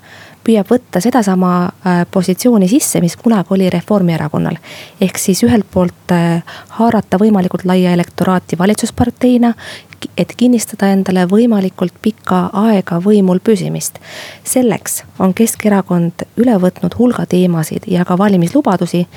püüab 0.48 0.70
võtta 0.72 1.02
sedasama 1.04 1.52
äh, 1.68 2.06
positsiooni 2.12 2.70
sisse, 2.72 3.02
mis 3.04 3.18
kunagi 3.20 3.54
oli 3.56 3.70
Reformierakonnal. 3.70 4.58
ehk 5.02 5.20
siis 5.20 5.44
ühelt 5.44 5.68
poolt 5.72 6.16
äh, 6.16 6.44
haarata 6.80 7.20
võimalikult 7.20 7.66
laia 7.66 7.94
elektoraati 7.98 8.58
valitsusparteina, 8.58 9.54
et 10.18 10.34
kinnistada 10.38 10.92
endale 10.94 11.26
võimalikult 11.30 11.94
pikka 12.02 12.48
aega 12.54 13.02
võimul 13.04 13.40
püsimist. 13.44 14.00
selleks 14.44 15.04
on 15.20 15.34
Keskerakond 15.34 16.28
üle 16.38 16.58
võtnud 16.62 16.98
hulga 16.98 17.26
teemasid 17.26 17.88
ja 17.88 18.06
ka 18.06 18.18
valimislubadusi 18.18 19.08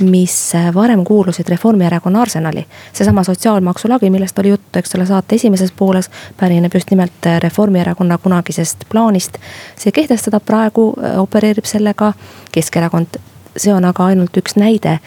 mis 0.00 0.54
äh, 0.54 0.74
varem 0.74 1.04
kuulusid 1.04 1.48
Reformierakonna 1.48 2.22
arsenali. 2.22 2.66
seesama 2.92 3.24
sotsiaalmaksu 3.24 3.88
lagi, 3.88 4.10
millest 4.10 4.38
oli 4.38 4.48
juttu, 4.48 4.78
eks 4.78 4.94
ole, 4.94 5.06
saate 5.06 5.34
esimeses 5.34 5.72
pooles, 5.72 6.10
pärineb 6.36 6.74
just 6.74 6.90
nimelt 6.90 7.26
äh, 7.26 7.40
Reformierakonna 7.40 8.18
kunagisest 8.18 8.84
plaanist. 8.92 9.38
see 9.76 9.92
kehtestada 9.92 10.40
praegu 10.40 10.94
äh, 11.02 11.20
opereerib 11.20 11.64
sellega 11.64 12.12
Keskerakond, 12.52 13.20
see 13.56 13.74
on 13.74 13.84
aga 13.84 14.04
ainult 14.04 14.36
üks 14.36 14.56
näide 14.56 14.98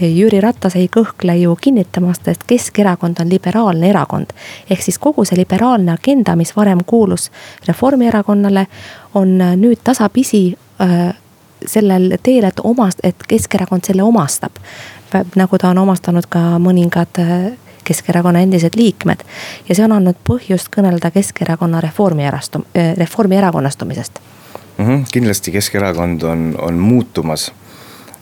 Jüri 0.00 0.40
Ratas 0.40 0.76
ei 0.76 0.88
kõhkle 0.88 1.34
ju 1.36 1.56
kinnitamast, 1.60 2.28
et 2.28 2.44
Keskerakond 2.46 3.20
on 3.20 3.28
liberaalne 3.28 3.90
erakond. 3.90 4.32
ehk 4.70 4.82
siis 4.82 4.98
kogu 4.98 5.24
see 5.24 5.38
liberaalne 5.38 5.92
agenda, 5.92 6.36
mis 6.36 6.56
varem 6.56 6.84
kuulus 6.86 7.30
Reformierakonnale, 7.68 8.66
on 9.14 9.38
nüüd 9.38 9.78
tasapisi 9.84 10.56
äh, 10.80 11.14
sellel 11.66 12.16
teel, 12.22 12.44
et 12.44 12.60
omast-, 12.64 13.02
et 13.02 13.26
Keskerakond 13.28 13.84
selle 13.84 14.02
omastab. 14.02 14.52
nagu 15.36 15.58
ta 15.58 15.68
on 15.68 15.78
omastanud 15.78 16.26
ka 16.28 16.58
mõningad 16.58 17.18
äh, 17.20 17.52
Keskerakonna 17.84 18.40
endised 18.40 18.76
liikmed. 18.76 19.24
ja 19.68 19.74
see 19.74 19.84
on 19.84 19.92
andnud 19.92 20.16
põhjust 20.28 20.70
kõnelda 20.76 21.10
Keskerakonna 21.10 21.80
reformierastu-, 21.80 22.64
äh, 22.76 22.96
reformierakonnastumisest 22.96 24.20
mm. 24.78 24.86
-hmm, 24.86 25.04
kindlasti 25.12 25.52
Keskerakond 25.52 26.22
on, 26.22 26.54
on 26.58 26.74
muutumas. 26.74 27.52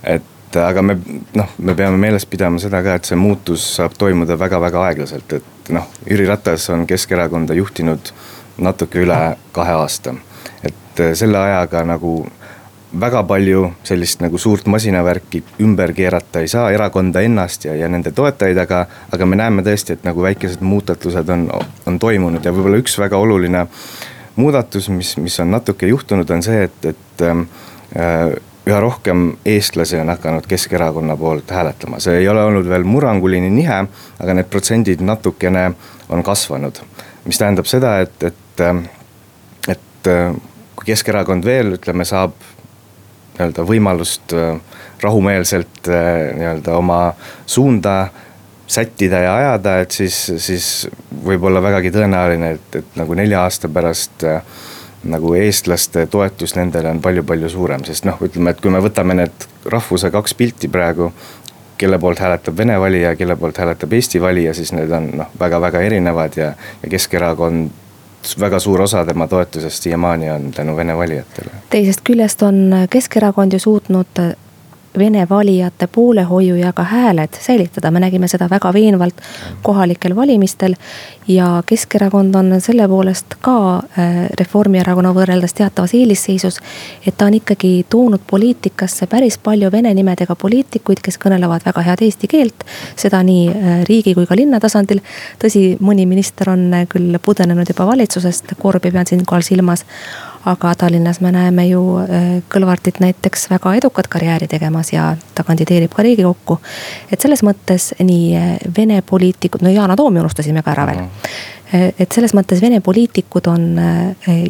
et 0.05 0.57
aga 0.57 0.83
me 0.83 0.99
noh, 1.35 1.49
me 1.59 1.75
peame 1.75 1.97
meeles 1.97 2.27
pidama 2.27 2.59
seda 2.59 2.83
ka, 2.83 2.95
et 2.95 3.05
see 3.05 3.17
muutus 3.17 3.77
saab 3.77 3.95
toimuda 3.99 4.39
väga-väga 4.39 4.83
aeglaselt, 4.85 5.33
et 5.33 5.69
noh, 5.69 5.87
Jüri 6.11 6.27
Ratas 6.27 6.71
on 6.71 6.87
Keskerakonda 6.87 7.55
juhtinud 7.55 8.13
natuke 8.59 8.99
üle 9.05 9.37
kahe 9.53 9.73
aasta. 9.73 10.15
et 10.63 11.03
selle 11.15 11.39
ajaga 11.39 11.85
nagu 11.85 12.27
väga 13.01 13.23
palju 13.23 13.71
sellist 13.87 14.21
nagu 14.21 14.39
suurt 14.39 14.67
masinavärki 14.67 15.43
ümber 15.63 15.93
keerata 15.95 16.43
ei 16.43 16.49
saa, 16.51 16.71
erakonda 16.75 17.23
ennast 17.23 17.65
ja, 17.65 17.75
ja 17.77 17.89
nende 17.89 18.11
toetajaid, 18.13 18.59
aga, 18.59 18.85
aga 19.15 19.27
me 19.27 19.39
näeme 19.39 19.63
tõesti, 19.67 19.95
et 19.95 20.07
nagu 20.07 20.23
väikesed 20.23 20.65
muudatused 20.67 21.31
on, 21.31 21.47
on 21.87 21.99
toimunud 22.03 22.45
ja 22.45 22.53
võib-olla 22.55 22.81
üks 22.83 22.99
väga 22.99 23.19
oluline 23.21 23.67
muudatus, 24.41 24.89
mis, 24.95 25.15
mis 25.23 25.39
on 25.43 25.51
natuke 25.55 25.87
juhtunud, 25.91 26.31
on 26.31 26.43
see, 26.43 26.65
et, 26.67 26.91
et 26.95 27.27
äh, 27.27 28.35
üha 28.67 28.81
rohkem 28.83 29.33
eestlasi 29.47 30.01
on 30.01 30.11
hakanud 30.13 30.47
Keskerakonna 30.51 31.17
poolt 31.17 31.51
hääletama, 31.51 32.01
see 32.03 32.21
ei 32.21 32.29
ole 32.29 32.43
olnud 32.45 32.69
veel 32.69 32.85
murranguline 32.85 33.51
nihe, 33.55 33.83
aga 34.19 34.37
need 34.37 34.51
protsendid 34.51 35.03
natukene 35.05 35.71
on 36.09 36.23
kasvanud. 36.27 36.83
mis 37.25 37.39
tähendab 37.39 37.69
seda, 37.69 37.99
et, 38.01 38.23
et, 38.23 38.63
et 39.69 40.11
kui 40.77 40.87
Keskerakond 40.87 41.45
veel 41.45 41.77
ütleme, 41.77 42.05
saab 42.09 42.33
nii-öelda 43.41 43.65
võimalust 43.67 44.35
äh, 44.37 44.59
rahumeelselt 45.03 45.89
äh, 45.89 46.31
nii-öelda 46.37 46.77
oma 46.77 47.01
suunda 47.47 48.11
sättida 48.71 49.25
ja 49.25 49.37
ajada, 49.37 49.81
et 49.83 49.91
siis, 49.91 50.17
siis 50.39 50.67
võib 51.25 51.43
olla 51.49 51.63
vägagi 51.63 51.91
tõenäoline, 51.95 52.53
et, 52.59 52.77
et 52.83 53.01
nagu 53.01 53.17
nelja 53.19 53.43
aasta 53.43 53.69
pärast 53.73 54.23
äh, 54.29 54.45
nagu 55.11 55.33
eestlaste 55.35 56.05
toetus 56.13 56.55
nendele 56.57 56.93
on 56.93 57.01
palju-palju 57.03 57.49
suurem, 57.51 57.85
sest 57.89 58.05
noh, 58.07 58.21
ütleme, 58.23 58.53
et 58.53 58.61
kui 58.61 58.73
me 58.73 58.83
võtame 58.85 59.17
need 59.17 59.47
rahvuse 59.73 60.11
kaks 60.13 60.37
pilti 60.37 60.69
praegu. 60.69 61.13
kelle 61.81 61.97
poolt 61.99 62.19
hääletab 62.21 62.57
Vene 62.57 62.75
valija, 62.81 63.15
kelle 63.17 63.37
poolt 63.41 63.57
hääletab 63.57 63.93
Eesti 63.97 64.21
valija, 64.21 64.53
siis 64.55 64.73
need 64.77 64.91
on 64.93 65.07
noh, 65.17 65.29
väga-väga 65.41 65.81
erinevad 65.81 66.37
ja, 66.37 66.53
ja 66.83 66.91
Keskerakond 66.93 67.71
väga 68.41 68.61
suur 68.61 68.83
osa 68.83 69.05
tema 69.07 69.27
toetusest 69.27 69.83
siiamaani 69.83 70.31
on 70.31 70.51
tänu 70.53 70.77
Vene 70.77 70.97
valijatele. 70.97 71.51
teisest 71.71 72.01
küljest 72.05 72.43
on 72.43 72.73
Keskerakond 72.91 73.53
ju 73.53 73.59
suutnud 73.59 74.07
Vene 74.99 75.27
valijate 75.31 75.87
poolehoiu 75.87 76.57
ja 76.57 76.73
ka 76.73 76.83
hääled 76.83 77.37
säilitada, 77.41 77.91
me 77.91 78.01
nägime 78.01 78.29
seda 78.29 78.49
väga 78.51 78.73
veenvalt 78.73 79.21
kohalikel 79.63 80.17
valimistel. 80.17 80.75
ja 81.29 81.63
Keskerakond 81.67 82.35
on 82.35 82.61
selle 82.61 82.89
poolest 82.89 83.35
ka 83.41 83.77
äh, 83.77 84.27
Reformierakonna 84.41 85.13
võrreldes 85.15 85.55
teatavas 85.55 85.95
eelisseisus. 85.95 86.59
et 87.07 87.17
ta 87.17 87.27
on 87.27 87.35
ikkagi 87.35 87.87
toonud 87.91 88.21
poliitikasse 88.27 89.07
päris 89.07 89.39
palju 89.39 89.71
vene 89.73 89.95
nimedega 89.95 90.35
poliitikuid, 90.35 90.99
kes 91.03 91.19
kõnelevad 91.19 91.63
väga 91.67 91.81
head 91.81 92.03
eesti 92.03 92.27
keelt. 92.27 92.65
seda 92.97 93.23
nii 93.23 93.49
äh, 93.49 93.85
riigi 93.89 94.15
kui 94.15 94.27
ka 94.27 94.37
linna 94.37 94.61
tasandil. 94.61 95.01
tõsi, 95.39 95.77
mõni 95.81 96.07
minister 96.07 96.51
on 96.51 96.71
küll 96.89 97.19
pudenenud 97.23 97.69
juba 97.69 97.87
valitsusest, 97.87 98.55
Korbi 98.59 98.91
pean 98.91 99.07
siinkohal 99.07 99.43
silmas 99.43 99.85
aga 100.45 100.75
Tallinnas 100.75 101.21
me 101.21 101.33
näeme 101.33 101.67
ju 101.67 101.83
äh, 101.99 102.09
Kõlvartit 102.55 103.01
näiteks 103.01 103.51
väga 103.51 103.75
edukat 103.75 104.09
karjääri 104.09 104.49
tegemas 104.49 104.93
ja 104.93 105.17
ta 105.35 105.45
kandideerib 105.45 105.93
ka 105.95 106.03
riigikokku. 106.03 106.59
et 107.13 107.21
selles 107.21 107.43
mõttes 107.43 107.93
nii 107.99 108.37
äh, 108.37 108.57
Vene 108.77 109.03
poliitikud, 109.03 109.63
no 109.63 109.71
Yana 109.71 109.97
Toomi 109.97 110.21
unustasime 110.21 110.63
ka 110.63 110.73
ära 110.73 110.87
veel. 110.87 111.03
Äh, 111.75 111.93
et 111.99 112.13
selles 112.13 112.35
mõttes 112.35 112.63
Vene 112.63 112.81
poliitikud 112.81 113.47
on 113.47 113.69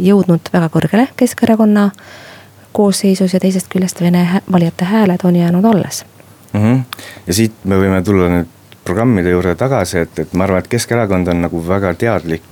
jõudnud 0.00 0.53
väga 0.53 0.68
kõrgele 0.68 1.09
Keskerakonna 1.16 1.90
koosseisus 2.72 3.35
ja 3.35 3.40
teisest 3.40 3.68
küljest 3.68 4.00
Vene 4.00 4.42
valijate 4.53 4.85
hääled 4.85 5.24
on 5.24 5.37
jäänud 5.37 5.64
alles 5.64 6.05
mm. 6.53 6.61
-hmm. 6.61 6.83
ja 7.26 7.35
siit 7.35 7.53
me 7.64 7.76
võime 7.76 8.03
tulla 8.05 8.29
nüüd 8.29 8.46
programmide 8.85 9.31
juurde 9.31 9.55
tagasi, 9.55 9.98
et, 9.98 10.18
et 10.18 10.33
ma 10.33 10.44
arvan, 10.44 10.59
et 10.59 10.68
Keskerakond 10.68 11.29
on 11.29 11.42
nagu 11.42 11.68
väga 11.68 11.94
teadlik 11.94 12.42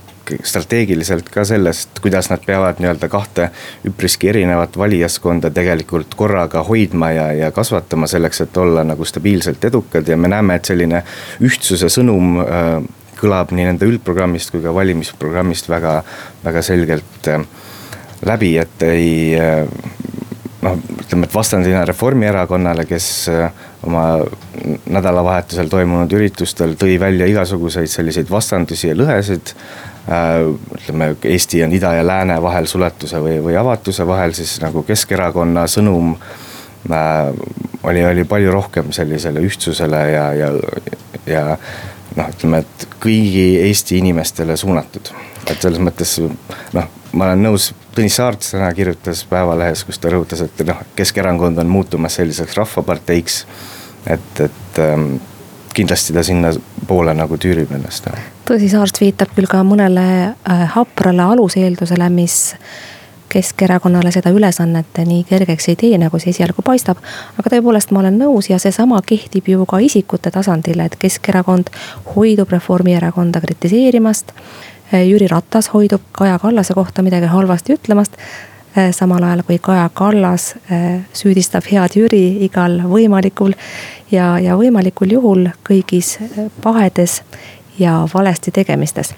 strateegiliselt 0.43 1.29
ka 1.33 1.43
sellest, 1.47 1.99
kuidas 2.03 2.29
nad 2.31 2.43
peavad 2.45 2.79
nii-öelda 2.81 3.09
kahte 3.11 3.49
üpriski 3.87 4.29
erinevat 4.31 4.77
valijaskonda 4.77 5.51
tegelikult 5.55 6.15
korraga 6.19 6.63
hoidma 6.67 7.11
ja, 7.15 7.27
ja 7.33 7.51
kasvatama 7.55 8.07
selleks, 8.07 8.41
et 8.45 8.57
olla 8.57 8.83
nagu 8.87 9.05
stabiilselt 9.05 9.65
edukad. 9.65 10.07
Ja 10.07 10.17
me 10.17 10.31
näeme, 10.31 10.59
et 10.59 10.69
selline 10.69 11.03
ühtsuse 11.45 11.89
sõnum 11.93 12.39
äh, 12.43 12.73
kõlab 13.19 13.53
nii 13.55 13.69
nende 13.71 13.89
üldprogrammist 13.89 14.53
kui 14.53 14.63
ka 14.63 14.73
valimisprogrammist 14.75 15.69
väga, 15.69 15.99
väga 16.45 16.63
selgelt 16.65 17.31
äh, 17.31 17.43
läbi, 18.25 18.55
et 18.61 18.85
ei 18.87 19.09
äh, 19.39 19.65
noh, 20.63 20.79
ütleme, 21.03 21.27
et 21.27 21.35
vastandina 21.35 21.83
Reformierakonnale, 21.87 22.85
kes 22.89 23.09
oma 23.87 24.05
nädalavahetusel 24.89 25.69
toimunud 25.71 26.13
üritustel 26.17 26.75
tõi 26.79 26.97
välja 26.99 27.27
igasuguseid 27.29 27.91
selliseid 27.91 28.31
vastandusi 28.31 28.89
ja 28.91 28.97
lõhesid 28.97 29.53
ütleme, 30.09 31.13
Eesti 31.23 31.63
on 31.63 31.73
ida 31.75 31.93
ja 31.93 32.05
lääne 32.07 32.41
vahel 32.41 32.65
suletuse 32.65 33.19
või, 33.21 33.37
või 33.43 33.57
avatuse 33.59 34.07
vahel, 34.07 34.33
siis 34.33 34.55
nagu 34.63 34.83
Keskerakonna 34.87 35.67
sõnum 35.69 36.15
äh, 36.15 37.29
oli, 37.83 38.05
oli 38.05 38.25
palju 38.25 38.51
rohkem 38.51 38.91
sellisele 38.95 39.43
ühtsusele 39.45 40.01
ja, 40.11 40.25
ja, 40.33 40.51
ja 41.29 41.43
noh, 42.15 42.29
ütleme, 42.29 42.63
et 42.63 42.87
kõigi 43.01 43.49
Eesti 43.67 43.99
inimestele 44.01 44.57
suunatud. 44.57 45.11
et 45.49 45.61
selles 45.61 45.81
mõttes 45.81 46.17
noh, 46.73 46.89
ma 47.13 47.29
olen 47.29 47.43
nõus, 47.49 47.71
Tõnis 47.95 48.15
Saarts 48.19 48.53
täna 48.53 48.69
kirjutas 48.73 49.23
Päevalehes, 49.29 49.83
kus 49.83 49.99
ta 49.99 50.11
rõhutas, 50.13 50.43
et 50.45 50.65
noh, 50.67 50.81
Keskerakond 50.95 51.57
on 51.57 51.69
muutumas 51.69 52.15
selliseks 52.19 52.57
rahvaparteiks. 52.57 53.45
et, 54.07 54.39
et 54.39 54.79
ähm, 54.79 55.17
kindlasti 55.79 56.13
ta 56.13 56.23
sinnapoole 56.25 57.13
nagu 57.15 57.37
tüürib 57.39 57.71
ennast. 57.75 58.09
tõsi, 58.47 58.69
Saarts 58.71 59.01
viitab 59.01 59.33
küll 59.35 59.49
ka 59.49 59.63
mõnele 59.63 60.05
äh, 60.29 60.63
haprale 60.75 61.27
aluseeldusele, 61.35 62.09
mis 62.13 62.39
Keskerakonnale 63.29 64.09
seda 64.09 64.31
ülesannet 64.33 64.97
nii 65.05 65.21
kergeks 65.29 65.67
ei 65.69 65.75
tee, 65.77 65.97
nagu 66.01 66.17
see 66.17 66.31
esialgu 66.33 66.63
paistab. 66.65 66.97
aga 67.37 67.51
tõepoolest, 67.53 67.93
ma 67.93 68.01
olen 68.01 68.17
nõus 68.17 68.49
ja 68.49 68.57
seesama 68.57 69.03
kehtib 69.05 69.51
ju 69.53 69.67
ka 69.69 69.77
isikute 69.85 70.31
tasandil, 70.33 70.81
et 70.81 70.97
Keskerakond 70.97 71.69
hoidub 72.15 72.49
Reformierakonda 72.49 73.41
kritiseerimast. 73.45 74.33
Äh, 74.93 75.05
Jüri 75.05 75.29
Ratas 75.29 75.69
hoidub 75.75 76.01
Kaja 76.11 76.39
Kallase 76.39 76.73
kohta 76.73 77.05
midagi 77.05 77.29
halvasti 77.29 77.77
ütlemast 77.77 78.17
samal 78.91 79.23
ajal 79.23 79.43
kui 79.43 79.59
Kaja 79.61 79.89
Kallas 79.93 80.55
äh, 80.71 81.01
süüdistab 81.13 81.65
head 81.71 81.95
Jüri 81.95 82.45
igal 82.45 82.79
võimalikul 82.85 83.55
ja, 84.11 84.39
ja 84.39 84.57
võimalikul 84.57 85.11
juhul 85.17 85.47
kõigis 85.67 86.17
äh, 86.21 86.51
pahedes 86.61 87.21
ja 87.79 88.05
valesti 88.13 88.51
tegemistes. 88.51 89.15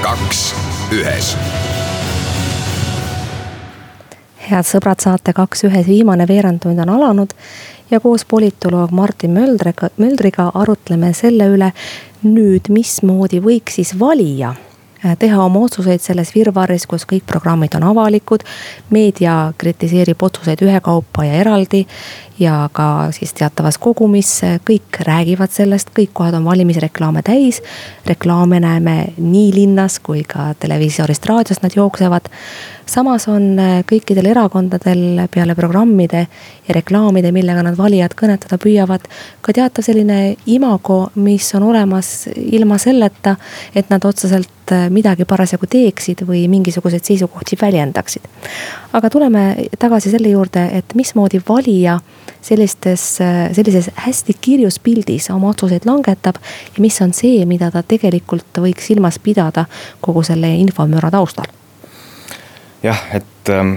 kaks 0.00 0.54
ühes 0.96 1.34
head 4.50 4.66
sõbrad, 4.66 5.00
saate 5.02 5.32
Kaks 5.36 5.64
ühes 5.68 5.86
viimane 5.86 6.26
veerandtund 6.28 6.80
on 6.82 6.90
alanud 6.96 7.34
ja 7.90 8.00
koos 8.00 8.24
politoloog 8.24 8.90
Martin 8.90 9.30
Möldriga, 9.30 9.90
Möldriga 9.96 10.50
arutleme 10.54 11.12
selle 11.14 11.48
üle 11.50 11.72
nüüd, 12.22 12.70
mismoodi 12.72 13.40
võiks 13.42 13.78
siis 13.80 13.92
valija 13.98 14.52
äh, 14.54 15.16
teha 15.18 15.42
oma 15.44 15.64
otsuseid 15.66 16.02
selles 16.04 16.34
virvarris, 16.34 16.86
kus 16.86 17.06
kõik 17.08 17.26
programmid 17.26 17.74
on 17.78 17.88
avalikud. 17.90 18.44
meedia 18.90 19.52
kritiseerib 19.58 20.22
otsuseid 20.22 20.62
ühekaupa 20.62 21.24
ja 21.24 21.40
eraldi 21.42 21.86
ja 22.38 22.68
ka 22.72 23.10
siis 23.12 23.32
teatavas 23.36 23.78
kogumis 23.78 24.40
kõik 24.64 25.02
räägivad 25.06 25.52
sellest, 25.52 25.90
kõik 25.96 26.12
kohad 26.12 26.34
on 26.34 26.44
valimisreklaame 26.44 27.22
täis. 27.22 27.62
reklaame 28.06 28.60
näeme 28.60 29.12
nii 29.18 29.54
linnas 29.54 29.98
kui 29.98 30.24
ka 30.24 30.54
televiisorist, 30.58 31.26
raadiost 31.26 31.62
nad 31.62 31.76
jooksevad 31.76 32.28
samas 32.90 33.26
on 33.30 33.54
äh, 33.58 33.80
kõikidel 33.88 34.30
erakondadel 34.32 35.26
peale 35.30 35.54
programmide 35.58 36.24
ja 36.66 36.74
reklaamide, 36.74 37.30
millega 37.34 37.62
nad 37.64 37.76
valijad 37.78 38.14
kõnetada 38.18 38.58
püüavad, 38.60 39.06
ka 39.44 39.54
teatav 39.56 39.86
selline 39.86 40.36
imago, 40.50 41.02
mis 41.20 41.46
on 41.58 41.68
olemas 41.70 42.28
ilma 42.34 42.78
selleta, 42.82 43.36
et 43.74 43.90
nad 43.92 44.04
otseselt 44.06 44.74
äh, 44.74 44.88
midagi 44.92 45.26
parasjagu 45.28 45.68
teeksid 45.70 46.24
või 46.28 46.46
mingisuguseid 46.50 47.06
seisukohti 47.06 47.58
väljendaksid. 47.60 48.26
aga 48.92 49.10
tuleme 49.10 49.44
tagasi 49.78 50.10
selle 50.10 50.32
juurde, 50.34 50.66
et 50.78 50.94
mismoodi 50.98 51.42
valija 51.48 52.00
sellistes, 52.42 53.20
äh, 53.20 53.52
sellises 53.54 53.90
hästi 53.94 54.36
kirjus 54.40 54.78
pildis 54.78 55.30
oma 55.30 55.54
otsuseid 55.54 55.86
langetab 55.86 56.42
ja 56.74 56.82
mis 56.82 57.00
on 57.02 57.14
see, 57.14 57.46
mida 57.46 57.70
ta 57.70 57.82
tegelikult 57.82 58.58
võiks 58.58 58.90
silmas 58.90 59.18
pidada 59.22 59.66
kogu 60.00 60.26
selle 60.26 60.54
infomüra 60.58 61.10
taustal 61.10 61.60
jah, 62.82 63.00
et 63.14 63.48
ähm, 63.48 63.74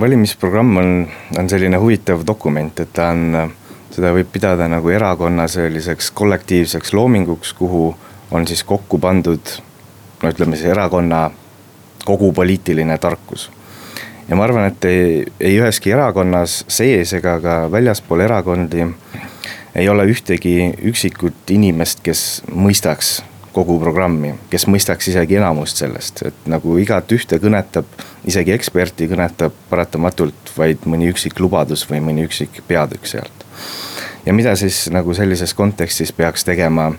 valimisprogramm 0.00 0.76
on, 0.76 1.08
on 1.38 1.48
selline 1.50 1.78
huvitav 1.78 2.26
dokument, 2.26 2.80
et 2.80 2.92
ta 2.92 3.10
on, 3.14 3.52
seda 3.92 4.12
võib 4.16 4.30
pidada 4.32 4.68
nagu 4.72 4.90
erakonna 4.90 5.46
selliseks 5.48 6.10
kollektiivseks 6.16 6.94
loominguks, 6.96 7.52
kuhu 7.58 7.90
on 8.32 8.46
siis 8.48 8.64
kokku 8.64 8.98
pandud 8.98 9.58
no 10.22 10.30
ütleme 10.30 10.56
siis 10.56 10.70
erakonna 10.72 11.30
kogu 12.04 12.32
poliitiline 12.32 12.98
tarkus. 12.98 13.50
ja 14.28 14.36
ma 14.36 14.44
arvan, 14.44 14.70
et 14.70 14.84
ei, 14.84 15.26
ei 15.40 15.58
üheski 15.60 15.92
erakonnas 15.92 16.64
sees 16.68 17.12
ega 17.18 17.38
ka 17.42 17.56
väljaspool 17.70 18.20
erakondi 18.20 18.86
ei 19.74 19.88
ole 19.88 20.04
ühtegi 20.06 20.72
üksikut 20.88 21.50
inimest, 21.50 22.02
kes 22.04 22.42
mõistaks 22.52 23.20
kogu 23.52 23.78
programmi, 23.80 24.32
kes 24.50 24.66
mõistaks 24.70 25.10
isegi 25.12 25.36
enamust 25.38 25.82
sellest, 25.82 26.24
et 26.28 26.48
nagu 26.50 26.76
igat 26.80 27.12
ühte 27.12 27.38
kõnetab, 27.42 27.88
isegi 28.28 28.54
eksperti 28.54 29.08
kõnetab 29.10 29.56
paratamatult 29.70 30.54
vaid 30.56 30.86
mõni 30.88 31.10
üksik 31.12 31.40
lubadus 31.40 31.84
või 31.90 32.00
mõni 32.04 32.26
üksik 32.28 32.62
peatükk 32.68 33.06
sealt. 33.06 33.46
ja 34.26 34.32
mida 34.32 34.56
siis 34.56 34.88
nagu 34.90 35.14
sellises 35.14 35.54
kontekstis 35.54 36.12
peaks 36.12 36.44
tegema 36.44 36.92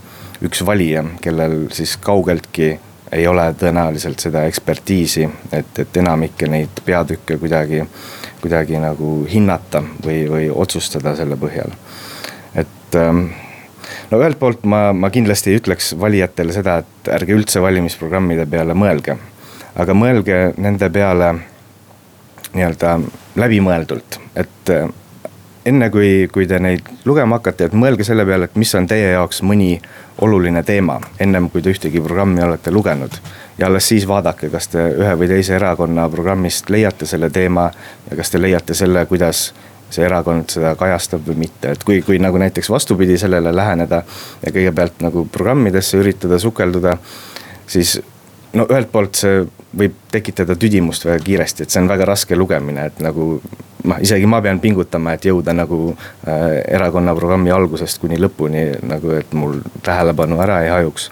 üks 0.44 0.66
valija, 0.66 1.04
kellel 1.22 1.70
siis 1.72 1.98
kaugeltki 1.98 2.74
ei 3.14 3.28
ole 3.28 3.46
tõenäoliselt 3.60 4.20
seda 4.20 4.46
ekspertiisi, 4.50 5.28
et, 5.52 5.80
et 5.80 5.98
enamikke 5.98 6.48
neid 6.50 6.82
peatükke 6.86 7.38
kuidagi, 7.38 7.84
kuidagi 8.42 8.82
nagu 8.82 9.16
hinnata 9.30 9.84
või, 10.06 10.24
või 10.30 10.50
otsustada 10.50 11.16
selle 11.16 11.38
põhjal. 11.40 11.74
et 12.56 12.96
ähm, 12.96 13.28
no 14.12 14.20
ühelt 14.22 14.40
poolt 14.40 14.66
ma, 14.70 14.86
ma 14.94 15.10
kindlasti 15.14 15.52
ei 15.52 15.62
ütleks 15.62 15.94
valijatele 16.00 16.56
seda, 16.56 16.80
et 16.84 17.14
ärge 17.14 17.36
üldse 17.36 17.62
valimisprogrammide 17.62 18.46
peale 18.50 18.76
mõelge. 18.78 19.18
aga 19.76 19.94
mõelge 19.98 20.42
nende 20.58 20.90
peale 20.94 21.34
nii-öelda 22.54 23.00
läbimõeldult, 23.42 24.20
et 24.38 24.70
äh, 24.70 24.90
enne 25.66 25.90
kui, 25.90 26.28
kui 26.34 26.48
te 26.48 26.60
neid 26.60 26.88
lugema 27.06 27.40
hakkate, 27.40 27.70
et 27.70 27.78
mõelge 27.78 28.06
selle 28.08 28.26
peale, 28.28 28.50
et 28.50 28.60
mis 28.60 28.74
on 28.76 28.88
teie 28.88 29.14
jaoks 29.14 29.42
mõni 29.46 29.78
oluline 30.22 30.64
teema, 30.64 31.00
ennem 31.20 31.50
kui 31.50 31.64
te 31.64 31.74
ühtegi 31.74 32.02
programmi 32.04 32.44
olete 32.44 32.72
lugenud. 32.72 33.18
ja 33.58 33.68
alles 33.68 33.88
siis 33.88 34.08
vaadake, 34.08 34.50
kas 34.50 34.68
te 34.68 34.82
ühe 34.98 35.14
või 35.18 35.28
teise 35.30 35.56
erakonna 35.56 36.08
programmist 36.10 36.70
leiate 36.70 37.06
selle 37.06 37.30
teema 37.30 37.72
ja 38.10 38.18
kas 38.18 38.32
te 38.34 38.42
leiate 38.42 38.74
selle, 38.74 39.06
kuidas 39.06 39.54
see 39.90 40.06
erakond 40.06 40.50
seda 40.54 40.76
kajastab 40.80 41.28
või 41.28 41.44
mitte, 41.46 41.74
et 41.76 41.84
kui, 41.84 42.02
kui 42.06 42.20
nagu 42.22 42.40
näiteks 42.42 42.70
vastupidi 42.70 43.18
sellele 43.22 43.54
läheneda 43.56 44.04
ja 44.44 44.54
kõigepealt 44.54 45.04
nagu 45.06 45.28
programmidesse 45.32 46.00
üritada 46.02 46.40
sukelduda, 46.40 46.98
siis 47.68 48.00
no 48.54 48.68
ühelt 48.70 48.92
poolt 48.94 49.20
see 49.20 49.44
võib 49.78 49.96
tekitada 50.14 50.56
tüdimust 50.60 51.06
väga 51.08 51.22
kiiresti, 51.26 51.66
et 51.66 51.74
see 51.74 51.82
on 51.82 51.90
väga 51.90 52.06
raske 52.06 52.38
lugemine, 52.38 52.86
et 52.92 53.00
nagu 53.02 53.28
noh, 53.84 54.02
isegi 54.04 54.28
ma 54.30 54.42
pean 54.46 54.60
pingutama, 54.64 55.16
et 55.16 55.26
jõuda 55.28 55.56
nagu 55.58 55.80
äh, 55.94 56.60
erakonna 56.76 57.16
programmi 57.18 57.54
algusest 57.54 58.02
kuni 58.02 58.20
lõpuni 58.22 58.68
nagu, 58.90 59.16
et 59.18 59.34
mul 59.38 59.60
tähelepanu 59.86 60.40
ära 60.44 60.62
ei 60.66 60.72
hajuks. 60.74 61.10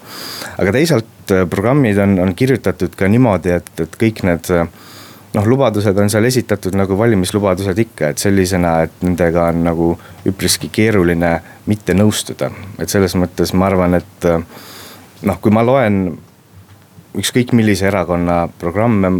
aga 0.57 0.75
teisalt 0.77 1.33
äh, 1.33 1.47
programmid 1.49 1.99
on, 2.03 2.19
on 2.21 2.35
kirjutatud 2.37 2.95
ka 2.97 3.09
niimoodi, 3.11 3.57
et, 3.57 3.73
et 3.81 3.97
kõik 4.05 4.23
need 4.27 4.53
äh, 4.53 4.69
noh, 5.33 5.47
lubadused 5.47 5.97
on 5.97 6.09
seal 6.11 6.27
esitatud 6.27 6.75
nagu 6.77 6.97
valimislubadused 6.97 7.77
ikka, 7.85 8.11
et 8.11 8.21
sellisena, 8.21 8.81
et 8.87 9.05
nendega 9.05 9.47
on 9.51 9.63
nagu 9.63 9.91
üpriski 10.27 10.71
keeruline 10.73 11.31
mitte 11.71 11.95
nõustuda. 11.95 12.51
et 12.79 12.89
selles 12.89 13.15
mõttes 13.15 13.53
ma 13.53 13.69
arvan, 13.69 13.95
et 13.95 14.27
noh, 15.21 15.39
kui 15.41 15.51
ma 15.51 15.63
loen 15.65 16.17
ükskõik 17.17 17.53
millise 17.53 17.87
erakonna 17.87 18.47
programme, 18.59 19.11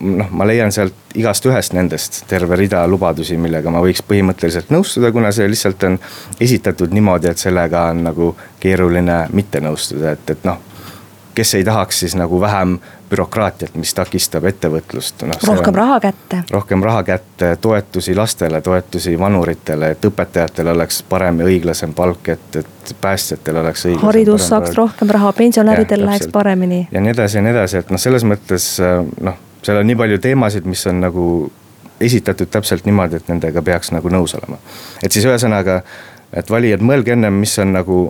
noh, 0.00 0.30
ma 0.30 0.46
leian 0.46 0.72
sealt 0.72 1.14
igast 1.14 1.46
ühest 1.46 1.74
nendest 1.76 2.22
terve 2.30 2.56
rida 2.56 2.82
lubadusi, 2.86 3.36
millega 3.36 3.70
ma 3.70 3.82
võiks 3.84 4.02
põhimõtteliselt 4.06 4.70
nõustuda, 4.74 5.12
kuna 5.12 5.32
see 5.32 5.48
lihtsalt 5.50 5.84
on 5.86 5.98
esitatud 6.40 6.94
niimoodi, 6.94 7.30
et 7.30 7.38
sellega 7.38 7.88
on 7.92 8.04
nagu 8.08 8.34
keeruline 8.60 9.26
mitte 9.32 9.60
nõustuda, 9.62 10.16
et, 10.16 10.36
et 10.36 10.44
noh 10.48 10.72
kes 11.34 11.54
ei 11.54 11.64
tahaks 11.64 12.00
siis 12.00 12.14
nagu 12.14 12.40
vähem 12.40 12.78
bürokraatiat, 13.12 13.74
mis 13.76 13.92
takistab 13.94 14.46
ettevõtlust 14.48 15.24
no,. 15.28 15.36
rohkem 15.46 15.76
raha 15.76 15.98
kätte. 16.00 16.42
rohkem 16.50 16.82
raha 16.84 17.02
kätte, 17.06 17.52
toetusi 17.60 18.14
lastele, 18.16 18.60
toetusi 18.64 19.14
vanuritele, 19.18 19.92
et 19.94 20.08
õpetajatel 20.08 20.72
oleks 20.72 21.02
parem 21.08 21.42
ja 21.42 21.48
õiglasem 21.50 21.92
palk, 21.96 22.32
et, 22.32 22.60
et 22.62 22.94
päästjatel 23.00 23.60
oleks 23.62 23.86
õiglasem. 23.86 24.06
haridus 24.06 24.48
saaks 24.48 24.70
palk. 24.70 24.78
rohkem 24.82 25.12
raha, 25.18 25.32
pensionäridel 25.36 26.06
läheks 26.06 26.30
paremini. 26.32 26.86
ja 26.92 27.04
nii 27.04 27.16
edasi 27.16 27.38
ja 27.40 27.44
nii 27.46 27.56
edasi, 27.56 27.82
et 27.82 27.92
noh, 27.92 28.00
selles 28.00 28.24
mõttes 28.28 28.68
noh, 29.20 29.42
seal 29.62 29.82
on 29.82 29.86
nii 29.92 29.98
palju 30.04 30.22
teemasid, 30.22 30.66
mis 30.68 30.86
on 30.90 31.04
nagu 31.04 31.26
esitatud 32.02 32.50
täpselt 32.50 32.88
niimoodi, 32.88 33.20
et 33.20 33.28
nendega 33.30 33.62
peaks 33.62 33.92
nagu 33.94 34.10
nõus 34.10 34.34
olema. 34.38 34.58
et 35.02 35.12
siis 35.12 35.26
ühesõnaga, 35.28 35.82
et 36.32 36.50
valijad, 36.50 36.80
mõelge 36.80 37.14
ennem, 37.14 37.42
mis 37.44 37.58
on 37.62 37.76
nagu 37.76 38.02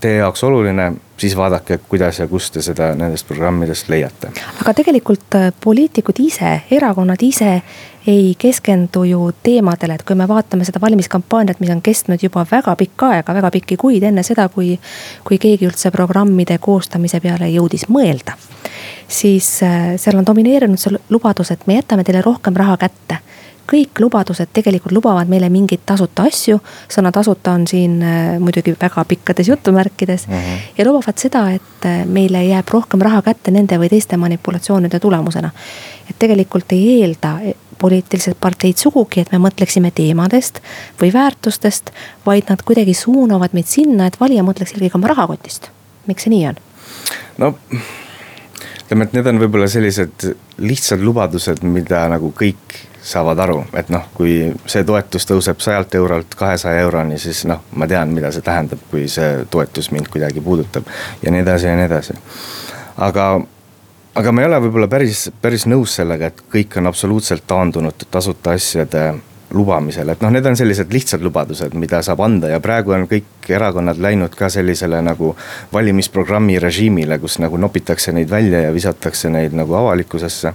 teie 0.00 0.16
jaoks 0.16 0.44
oluline, 0.44 0.92
siis 1.18 1.36
vaadake, 1.36 1.78
kuidas 1.88 2.18
ja 2.18 2.26
kust 2.28 2.54
te 2.54 2.62
seda 2.62 2.94
nendest 2.96 3.28
programmidest 3.28 3.88
leiate. 3.88 4.32
aga 4.62 4.74
tegelikult 4.74 5.36
äh, 5.36 5.52
poliitikud 5.64 6.20
ise, 6.24 6.60
erakonnad 6.70 7.22
ise 7.22 7.62
ei 8.06 8.34
keskendu 8.38 9.04
ju 9.04 9.30
teemadele, 9.42 9.94
et 9.94 10.04
kui 10.08 10.16
me 10.16 10.28
vaatame 10.28 10.64
seda 10.64 10.80
valimiskampaaniat, 10.80 11.60
mis 11.60 11.70
on 11.70 11.82
kestnud 11.82 12.22
juba 12.22 12.46
väga 12.50 12.76
pikka 12.76 13.10
aega, 13.16 13.34
väga 13.34 13.50
pikki 13.50 13.76
kuid 13.76 14.02
enne 14.08 14.22
seda, 14.26 14.48
kui, 14.48 14.78
kui 15.24 15.38
keegi 15.38 15.68
üldse 15.68 15.92
programmide 15.92 16.58
koostamise 16.58 17.20
peale 17.20 17.50
jõudis 17.52 17.88
mõelda. 17.88 18.38
siis 19.08 19.62
äh, 19.62 19.96
seal 19.96 20.16
on 20.16 20.26
domineerinud 20.26 20.78
see 20.78 20.96
lubadus, 21.10 21.50
et 21.50 21.66
me 21.66 21.80
jätame 21.80 22.04
teile 22.04 22.22
rohkem 22.22 22.56
raha 22.56 22.76
kätte 22.76 23.20
kõik 23.70 24.00
lubadused 24.02 24.50
tegelikult 24.52 24.94
lubavad 24.96 25.30
meile 25.30 25.48
mingeid 25.52 25.84
tasuta 25.86 26.26
asju. 26.28 26.58
sõna 26.90 27.12
tasuta 27.14 27.54
on 27.56 27.66
siin 27.70 28.00
äh, 28.02 28.36
muidugi 28.42 28.74
väga 28.80 29.04
pikkades 29.04 29.48
jutumärkides 29.48 30.26
mm. 30.28 30.34
-hmm. 30.34 30.68
ja 30.78 30.86
lubavad 30.88 31.18
seda, 31.18 31.46
et 31.50 31.86
äh, 31.86 32.04
meile 32.06 32.44
jääb 32.44 32.68
rohkem 32.68 33.00
raha 33.00 33.22
kätte 33.22 33.50
nende 33.50 33.78
või 33.78 33.88
teiste 33.88 34.16
manipulatsioonide 34.16 35.00
tulemusena. 35.00 35.50
et 36.10 36.18
tegelikult 36.18 36.72
ei 36.72 37.02
eelda 37.02 37.38
e, 37.42 37.54
poliitilised 37.78 38.34
parteid 38.40 38.76
sugugi, 38.76 39.20
et 39.20 39.32
me 39.32 39.38
mõtleksime 39.38 39.90
teemadest 39.94 40.60
või 41.00 41.12
väärtustest, 41.12 41.90
vaid 42.26 42.50
nad 42.50 42.62
kuidagi 42.62 42.94
suunavad 42.94 43.50
meid 43.52 43.66
sinna, 43.66 44.06
et 44.06 44.20
valija 44.20 44.42
mõtleks 44.42 44.74
eelkõige 44.74 44.98
oma 44.98 45.14
rahakotist. 45.14 45.70
miks 46.06 46.22
see 46.22 46.30
nii 46.30 46.46
on? 46.48 46.62
no 47.38 47.54
ütleme, 48.90 49.06
et 49.06 49.12
need 49.14 49.26
on 49.30 49.38
võib-olla 49.38 49.68
sellised 49.70 50.24
lihtsad 50.58 51.02
lubadused, 51.04 51.62
mida 51.62 52.08
nagu 52.10 52.32
kõik 52.34 52.74
saavad 53.06 53.38
aru, 53.38 53.60
et 53.78 53.88
noh, 53.88 54.08
kui 54.16 54.50
see 54.66 54.82
toetus 54.84 55.28
tõuseb 55.30 55.62
sajalt 55.62 55.94
eurolt 55.94 56.34
kahesaja 56.36 56.82
euroni, 56.82 57.18
siis 57.22 57.44
noh, 57.46 57.62
ma 57.78 57.86
tean, 57.86 58.10
mida 58.12 58.32
see 58.34 58.42
tähendab, 58.42 58.82
kui 58.90 59.06
see 59.08 59.46
toetus 59.50 59.92
mind 59.94 60.10
kuidagi 60.10 60.42
puudutab. 60.42 60.90
ja 61.22 61.30
nii 61.30 61.44
edasi 61.46 61.70
ja 61.70 61.76
nii 61.78 61.86
edasi. 61.86 62.18
aga, 62.98 63.30
aga 64.14 64.32
ma 64.32 64.42
ei 64.42 64.50
ole 64.50 64.60
võib-olla 64.66 64.90
päris, 64.90 65.30
päris 65.40 65.68
nõus 65.70 65.94
sellega, 65.94 66.26
et 66.26 66.42
kõik 66.52 66.76
on 66.82 66.90
absoluutselt 66.90 67.46
taandunud 67.46 68.08
tasuta 68.10 68.58
asjade 68.58 69.14
lubamisele, 69.50 70.14
et 70.14 70.22
noh, 70.22 70.30
need 70.30 70.46
on 70.46 70.56
sellised 70.58 70.92
lihtsad 70.94 71.22
lubadused, 71.24 71.74
mida 71.78 72.02
saab 72.06 72.22
anda 72.24 72.52
ja 72.52 72.60
praegu 72.62 72.94
on 72.94 73.06
kõik 73.10 73.48
erakonnad 73.50 73.98
läinud 74.02 74.34
ka 74.38 74.48
sellisele 74.52 75.00
nagu 75.02 75.32
valimisprogrammi 75.72 76.58
režiimile, 76.62 77.18
kus 77.18 77.40
nagu 77.42 77.58
nopitakse 77.58 78.14
neid 78.16 78.30
välja 78.30 78.66
ja 78.66 78.74
visatakse 78.74 79.30
neid 79.30 79.56
nagu 79.58 79.74
avalikkusesse. 79.74 80.54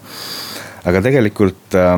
aga 0.86 1.02
tegelikult 1.02 1.76
äh, 1.76 1.96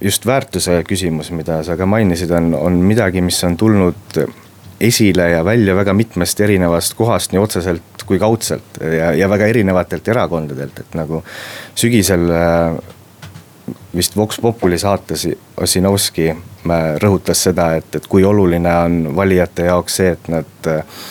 just 0.00 0.26
väärtuse 0.26 0.82
küsimus, 0.88 1.30
mida 1.32 1.62
sa 1.64 1.76
ka 1.76 1.86
mainisid, 1.86 2.30
on, 2.30 2.54
on 2.54 2.82
midagi, 2.84 3.20
mis 3.20 3.42
on 3.44 3.56
tulnud 3.56 4.20
esile 4.80 5.30
ja 5.30 5.44
välja 5.44 5.74
väga 5.76 5.92
mitmest 5.96 6.40
erinevast 6.40 6.94
kohast, 6.94 7.32
nii 7.32 7.40
otseselt 7.40 8.04
kui 8.06 8.18
kaudselt 8.22 8.78
ja, 8.80 9.10
ja 9.16 9.28
väga 9.28 9.48
erinevatelt 9.50 10.08
erakondadelt, 10.08 10.84
et 10.84 10.94
nagu 10.98 11.22
sügisel 11.74 12.28
äh, 12.30 12.76
vist 13.96 14.16
Vox 14.16 14.40
Populi 14.40 14.78
saates 14.78 15.28
Ossinovski 15.60 16.28
äh, 16.30 16.86
rõhutas 17.02 17.46
seda, 17.48 17.72
et, 17.80 17.94
et 17.94 18.06
kui 18.06 18.24
oluline 18.24 18.76
on 18.84 19.02
valijate 19.16 19.70
jaoks 19.70 20.00
see, 20.00 20.14
et 20.16 20.30
nad 20.32 20.70
äh, 20.70 21.02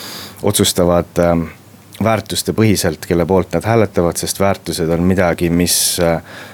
otsustavad 0.42 1.22
väärtustepõhiselt, 2.02 3.06
kelle 3.08 3.24
poolt 3.26 3.54
nad 3.56 3.64
hääletavad, 3.64 4.18
sest 4.20 4.40
väärtused 4.40 4.90
on 4.92 5.04
midagi, 5.08 5.48
mis, 5.50 5.96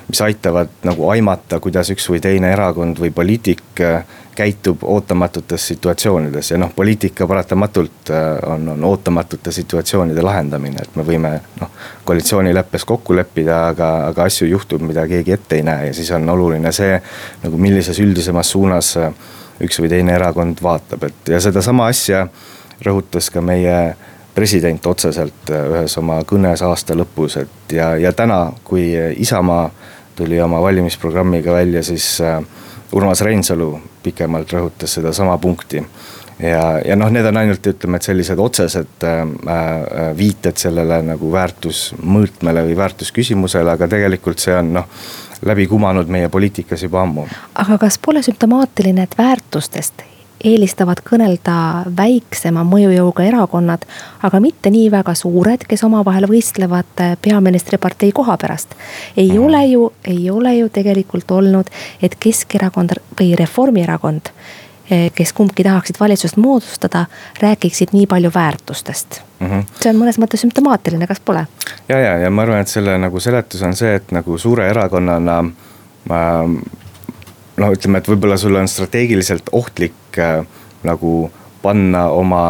mis 0.06 0.20
aitavad 0.22 0.70
nagu 0.86 1.08
aimata, 1.10 1.58
kuidas 1.60 1.90
üks 1.90 2.06
või 2.12 2.20
teine 2.22 2.52
erakond 2.54 3.00
või 3.02 3.10
poliitik 3.10 3.82
käitub 4.34 4.84
ootamatutes 4.84 5.66
situatsioonides 5.68 6.50
ja 6.50 6.58
noh, 6.58 6.70
poliitika 6.76 7.26
paratamatult 7.26 8.12
on, 8.46 8.68
on 8.68 8.84
ootamatute 8.84 9.52
situatsioonide 9.52 10.22
lahendamine, 10.22 10.82
et 10.82 10.96
me 10.96 11.04
võime 11.06 11.34
noh. 11.60 11.74
koalitsioonileppes 12.04 12.86
kokku 12.88 13.16
leppida, 13.16 13.66
aga, 13.74 13.90
aga 14.06 14.24
asju 14.30 14.48
juhtub, 14.48 14.82
mida 14.88 15.04
keegi 15.08 15.36
ette 15.36 15.60
ei 15.60 15.66
näe 15.66 15.90
ja 15.90 15.94
siis 15.96 16.10
on 16.16 16.28
oluline 16.32 16.72
see 16.72 16.96
nagu 17.42 17.60
millises 17.60 18.00
üldisemas 18.00 18.54
suunas 18.56 18.94
üks 19.62 19.78
või 19.82 19.92
teine 19.92 20.16
erakond 20.16 20.62
vaatab, 20.62 21.04
et 21.10 21.34
ja 21.34 21.40
sedasama 21.40 21.90
asja 21.92 22.26
rõhutas 22.82 23.28
ka 23.30 23.44
meie 23.44 23.76
president 24.34 24.86
otseselt 24.86 25.50
äh, 25.52 25.66
ühes 25.74 25.96
oma 26.00 26.22
kõnes 26.28 26.64
aasta 26.64 26.96
lõpus, 26.96 27.36
et 27.42 27.76
ja, 27.76 27.92
ja 28.00 28.12
täna, 28.16 28.46
kui 28.64 28.88
Isamaa 29.20 29.68
tuli 30.16 30.40
oma 30.40 30.60
valimisprogrammiga 30.62 31.52
välja, 31.52 31.82
siis 31.84 32.06
äh, 32.24 32.40
Urmas 32.92 33.20
Reinsalu 33.24 33.80
pikemalt 34.02 34.52
rõhutas 34.52 34.98
sedasama 34.98 35.38
punkti. 35.38 35.82
ja, 36.38 36.78
ja 36.84 36.96
noh, 36.96 37.10
need 37.10 37.26
on 37.26 37.36
ainult 37.36 37.66
ütleme, 37.66 37.96
et 37.96 38.08
sellised 38.08 38.38
otsesed 38.38 39.06
äh, 39.08 39.20
äh, 39.22 40.16
viited 40.16 40.60
sellele 40.60 41.02
nagu 41.06 41.32
väärtusmõõtmele 41.32 42.66
või 42.68 42.76
väärtusküsimusele, 42.76 43.70
aga 43.72 43.88
tegelikult 43.88 44.42
see 44.42 44.56
on 44.56 44.72
noh 44.80 44.88
läbi 45.42 45.66
kumanud 45.66 46.06
meie 46.06 46.28
poliitikas 46.28 46.82
juba 46.82 47.02
ammu. 47.02 47.26
aga 47.54 47.78
kas 47.78 47.98
pole 47.98 48.22
sümptomaatiline, 48.22 49.02
et 49.02 49.18
väärtustest 49.18 50.04
eelistavad 50.44 51.02
kõnelda 51.06 51.56
väiksema 51.96 52.64
mõjujõuga 52.66 53.26
erakonnad, 53.26 53.84
aga 54.22 54.40
mitte 54.42 54.72
nii 54.74 54.90
väga 54.92 55.14
suured, 55.18 55.66
kes 55.68 55.84
omavahel 55.86 56.26
võistlevad 56.30 57.04
peaministripartei 57.22 58.12
koha 58.12 58.36
pärast. 58.40 58.74
ei 59.16 59.30
mm. 59.30 59.44
ole 59.44 59.64
ju, 59.66 59.92
ei 60.04 60.30
ole 60.30 60.54
ju 60.56 60.68
tegelikult 60.68 61.30
olnud, 61.30 61.70
et 62.02 62.16
Keskerakond 62.20 62.96
või 63.20 63.32
Reformierakond, 63.38 64.32
eh, 64.90 65.10
kes 65.14 65.32
kumbki 65.32 65.64
tahaksid 65.64 66.00
valitsust 66.00 66.36
moodustada, 66.36 67.06
räägiksid 67.40 67.94
nii 67.96 68.06
palju 68.06 68.30
väärtustest 68.34 69.22
mm. 69.40 69.46
-hmm. 69.46 69.64
see 69.80 69.90
on 69.90 70.02
mõnes 70.02 70.18
mõttes 70.18 70.42
sümptomaatiline, 70.42 71.06
kas 71.06 71.20
pole? 71.20 71.46
ja, 71.88 71.98
ja, 71.98 72.18
ja 72.18 72.30
ma 72.30 72.42
arvan, 72.42 72.60
et 72.60 72.68
selle 72.68 72.98
nagu 72.98 73.20
seletus 73.20 73.62
on 73.62 73.76
see, 73.76 73.94
et 73.94 74.12
nagu 74.12 74.38
suure 74.38 74.68
erakonnana 74.68 75.42
ma 76.08 76.20
no 77.56 77.72
ütleme, 77.72 78.00
et 78.00 78.08
võib-olla 78.08 78.36
sul 78.40 78.56
on 78.58 78.68
strateegiliselt 78.68 79.52
ohtlik 79.52 79.94
äh, 80.18 80.44
nagu 80.82 81.30
panna 81.62 82.08
oma 82.08 82.44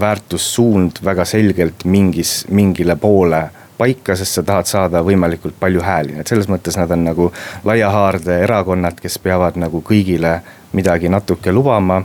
väärtussuund 0.00 1.02
väga 1.04 1.24
selgelt 1.24 1.84
mingis, 1.84 2.44
mingile 2.50 2.96
poole 2.96 3.48
paika, 3.78 4.16
sest 4.16 4.38
sa 4.38 4.42
tahad 4.42 4.66
saada 4.66 5.02
võimalikult 5.06 5.54
palju 5.60 5.82
hääli, 5.82 6.18
et 6.18 6.26
selles 6.26 6.48
mõttes 6.50 6.76
nad 6.78 6.90
on 6.90 7.04
nagu 7.06 7.28
laia 7.64 7.90
haarde 7.94 8.40
erakonnad, 8.42 8.98
kes 9.00 9.18
peavad 9.22 9.58
nagu 9.60 9.82
kõigile 9.86 10.40
midagi 10.72 11.08
natuke 11.08 11.52
lubama 11.52 12.02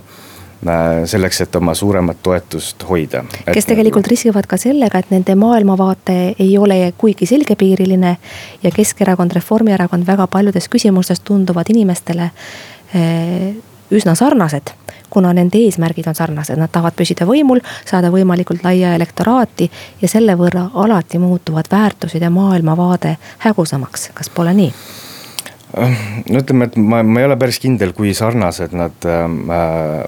Äh, 0.67 1.03
selleks, 1.05 1.41
et 1.41 1.55
oma 1.55 1.73
suuremat 1.75 2.21
toetust 2.23 2.83
hoida. 2.87 3.23
kes 3.51 3.65
tegelikult 3.67 4.07
riskivad 4.07 4.45
ka 4.47 4.55
sellega, 4.57 5.01
et 5.01 5.09
nende 5.11 5.35
maailmavaate 5.35 6.35
ei 6.39 6.53
ole 6.57 6.93
kuigi 6.97 7.25
selgepiiriline. 7.27 8.17
ja 8.63 8.71
Keskerakond, 8.71 9.31
Reformierakond 9.35 10.07
väga 10.07 10.27
paljudes 10.27 10.69
küsimustes 10.69 11.19
tunduvad 11.19 11.67
inimestele 11.69 12.29
äh, 12.95 13.55
üsna 13.91 14.15
sarnased 14.15 14.73
kuna 15.13 15.34
nende 15.34 15.61
eesmärgid 15.61 16.07
on 16.09 16.17
sarnased, 16.17 16.57
nad 16.57 16.71
tahavad 16.73 16.95
püsida 16.97 17.27
võimul, 17.29 17.61
saada 17.86 18.09
võimalikult 18.13 18.63
laia 18.65 18.95
elektoraati 18.97 19.69
ja 20.01 20.09
selle 20.09 20.34
võrra 20.39 20.67
alati 20.84 21.21
muutuvad 21.21 21.69
väärtused 21.71 22.21
ja 22.21 22.31
maailmavaade 22.34 23.17
hägusamaks, 23.45 24.09
kas 24.17 24.31
pole 24.34 24.55
nii? 24.57 24.71
no 26.29 26.41
ütleme, 26.41 26.69
et 26.69 26.75
ma, 26.77 27.01
ma 27.05 27.21
ei 27.21 27.27
ole 27.27 27.38
päris 27.41 27.57
kindel, 27.61 27.93
kui 27.97 28.13
sarnased 28.17 28.75
nad 28.77 29.05
äh, 29.09 29.23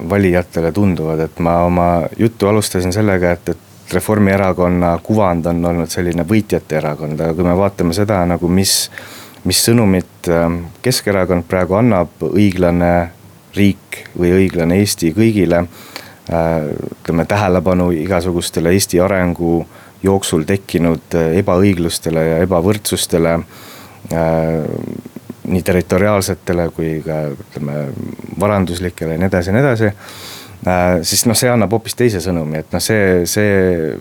valijatele 0.10 0.72
tunduvad, 0.74 1.24
et 1.26 1.40
ma 1.42 1.60
oma 1.66 1.88
juttu 2.18 2.50
alustasin 2.50 2.94
sellega, 2.94 3.34
et, 3.38 3.54
et 3.56 3.94
Reformierakonna 3.94 4.96
kuvand 5.06 5.46
on 5.46 5.66
olnud 5.70 5.90
selline 5.94 6.24
võitjate 6.26 6.80
erakond, 6.80 7.20
aga 7.22 7.34
kui 7.38 7.46
me 7.46 7.54
vaatame 7.58 7.94
seda 7.94 8.24
nagu, 8.30 8.50
mis, 8.50 8.74
mis 9.46 9.62
sõnumit 9.70 10.30
äh, 10.34 10.48
Keskerakond 10.86 11.46
praegu 11.50 11.78
annab, 11.82 12.14
õiglane 12.30 12.94
riik 13.56 14.04
või 14.18 14.34
õiglane 14.42 14.80
Eesti 14.82 15.14
kõigile 15.16 15.66
äh,. 15.66 16.70
ütleme 17.02 17.26
tähelepanu 17.26 17.92
igasugustele 17.96 18.74
Eesti 18.76 19.00
arengu 19.00 19.66
jooksul 20.04 20.46
tekkinud 20.48 21.16
äh, 21.16 21.38
ebaõiglustele 21.42 22.26
ja 22.30 22.40
ebavõrdsustele 22.46 23.36
äh, 23.36 23.44
nii 25.46 25.62
territoriaalsetele 25.62 26.70
kui 26.74 26.98
ka 27.06 27.28
ütleme 27.34 27.88
varanduslikele 28.40 29.16
ja 29.16 29.22
nii 29.22 29.30
edasi 29.30 29.52
ja 29.52 29.56
nii 29.56 29.64
edasi 29.66 29.90
äh,. 29.92 31.00
siis 31.02 31.26
noh, 31.30 31.38
see 31.38 31.52
annab 31.52 31.74
hoopis 31.76 31.98
teise 31.98 32.22
sõnumi, 32.24 32.62
et 32.64 32.76
noh, 32.76 32.84
see, 32.84 33.24
see, 33.30 33.96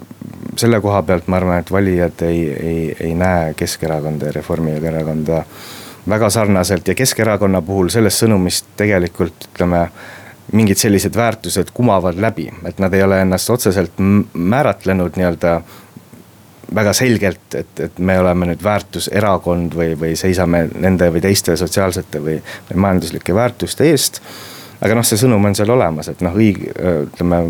selle 0.60 0.80
koha 0.80 1.02
pealt 1.06 1.28
ma 1.28 1.40
arvan, 1.40 1.62
et 1.62 1.72
valijad 1.72 2.26
ei, 2.28 2.44
ei, 2.54 2.84
ei 3.08 3.14
näe 3.18 3.54
Keskerakonda 3.58 4.30
ja 4.30 4.38
Reformierakonda 4.38 5.44
väga 6.08 6.30
sarnaselt 6.30 6.88
ja 6.88 6.94
Keskerakonna 6.94 7.62
puhul 7.62 7.88
sellest 7.92 8.24
sõnumist 8.24 8.66
tegelikult 8.76 9.48
ütleme 9.52 9.86
mingid 10.52 10.76
sellised 10.76 11.16
väärtused 11.16 11.72
kumavad 11.74 12.18
läbi, 12.20 12.50
et 12.68 12.78
nad 12.78 12.92
ei 12.94 13.02
ole 13.02 13.20
ennast 13.24 13.50
otseselt 13.50 13.96
määratlenud 14.34 15.16
nii-öelda 15.16 15.54
väga 16.74 16.92
selgelt, 16.92 17.54
et, 17.54 17.80
et 17.80 17.98
me 17.98 18.18
oleme 18.20 18.48
nüüd 18.50 18.62
väärtuserakond 18.64 19.76
või, 19.76 19.94
või 20.00 20.14
seisame 20.16 20.66
nende 20.74 21.10
või 21.12 21.22
teiste 21.24 21.56
sotsiaalsete 21.56 22.22
või, 22.22 22.38
või 22.70 22.80
majanduslike 22.86 23.34
väärtuste 23.34 23.88
eest. 23.90 24.20
aga 24.80 24.96
noh, 24.96 25.06
see 25.06 25.20
sõnum 25.20 25.44
on 25.44 25.54
seal 25.56 25.70
olemas, 25.70 26.08
et 26.12 26.20
noh, 26.24 26.34
õig-, 26.36 26.66
ütleme 27.08 27.40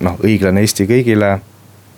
noh, 0.00 0.18
õiglane 0.22 0.62
Eesti 0.62 0.86
kõigile 0.90 1.38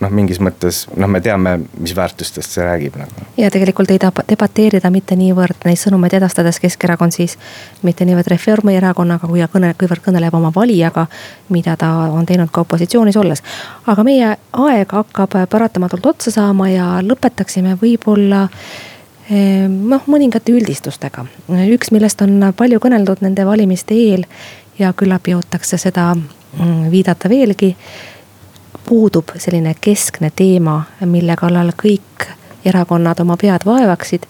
noh, 0.04 0.12
mingis 0.14 0.40
mõttes 0.42 0.84
noh, 1.00 1.08
me 1.10 1.20
teame, 1.24 1.56
mis 1.80 1.94
väärtustest 1.96 2.56
see 2.56 2.64
räägib 2.64 2.98
nagu. 3.00 3.26
ja 3.40 3.50
tegelikult 3.52 3.90
ei 3.94 4.00
taha 4.02 4.24
debateerida 4.28 4.90
mitte 4.94 5.16
niivõrd 5.18 5.66
neid 5.66 5.80
sõnumeid 5.80 6.16
edastades 6.18 6.60
Keskerakond 6.62 7.16
siis. 7.16 7.36
mitte 7.82 8.06
niivõrd 8.08 8.30
Reformierakonnaga, 8.34 9.28
kui 9.30 9.44
kõne, 9.52 9.74
kuivõrd 9.78 10.04
kõneleb 10.04 10.36
oma 10.36 10.52
valijaga, 10.54 11.06
mida 11.54 11.76
ta 11.80 11.90
on 12.12 12.26
teinud 12.26 12.52
ka 12.52 12.64
opositsioonis 12.64 13.16
olles. 13.20 13.42
aga 13.86 14.04
meie 14.04 14.34
aeg 14.52 14.96
hakkab 15.00 15.38
paratamatult 15.50 16.06
otsa 16.14 16.34
saama 16.34 16.68
ja 16.70 16.88
lõpetaksime 17.02 17.78
võib-olla 17.80 18.48
eh, 19.30 19.68
noh, 19.68 20.02
mõningate 20.06 20.52
üldistustega. 20.52 21.26
üks, 21.48 21.92
millest 21.92 22.22
on 22.22 22.52
palju 22.56 22.80
kõneldud 22.80 23.24
nende 23.24 23.46
valimiste 23.46 23.94
eel 23.94 24.26
ja 24.78 24.92
küllap 24.92 25.28
jõutakse 25.28 25.78
seda 25.78 26.12
mm, 26.14 26.90
viidata 26.90 27.30
veelgi 27.30 27.74
puudub 28.86 29.34
selline 29.36 29.74
keskne 29.80 30.30
teema, 30.36 30.82
mille 31.04 31.36
kallal 31.36 31.72
kõik 31.78 32.28
erakonnad 32.64 33.20
oma 33.20 33.36
pead 33.40 33.66
vaevaksid. 33.66 34.22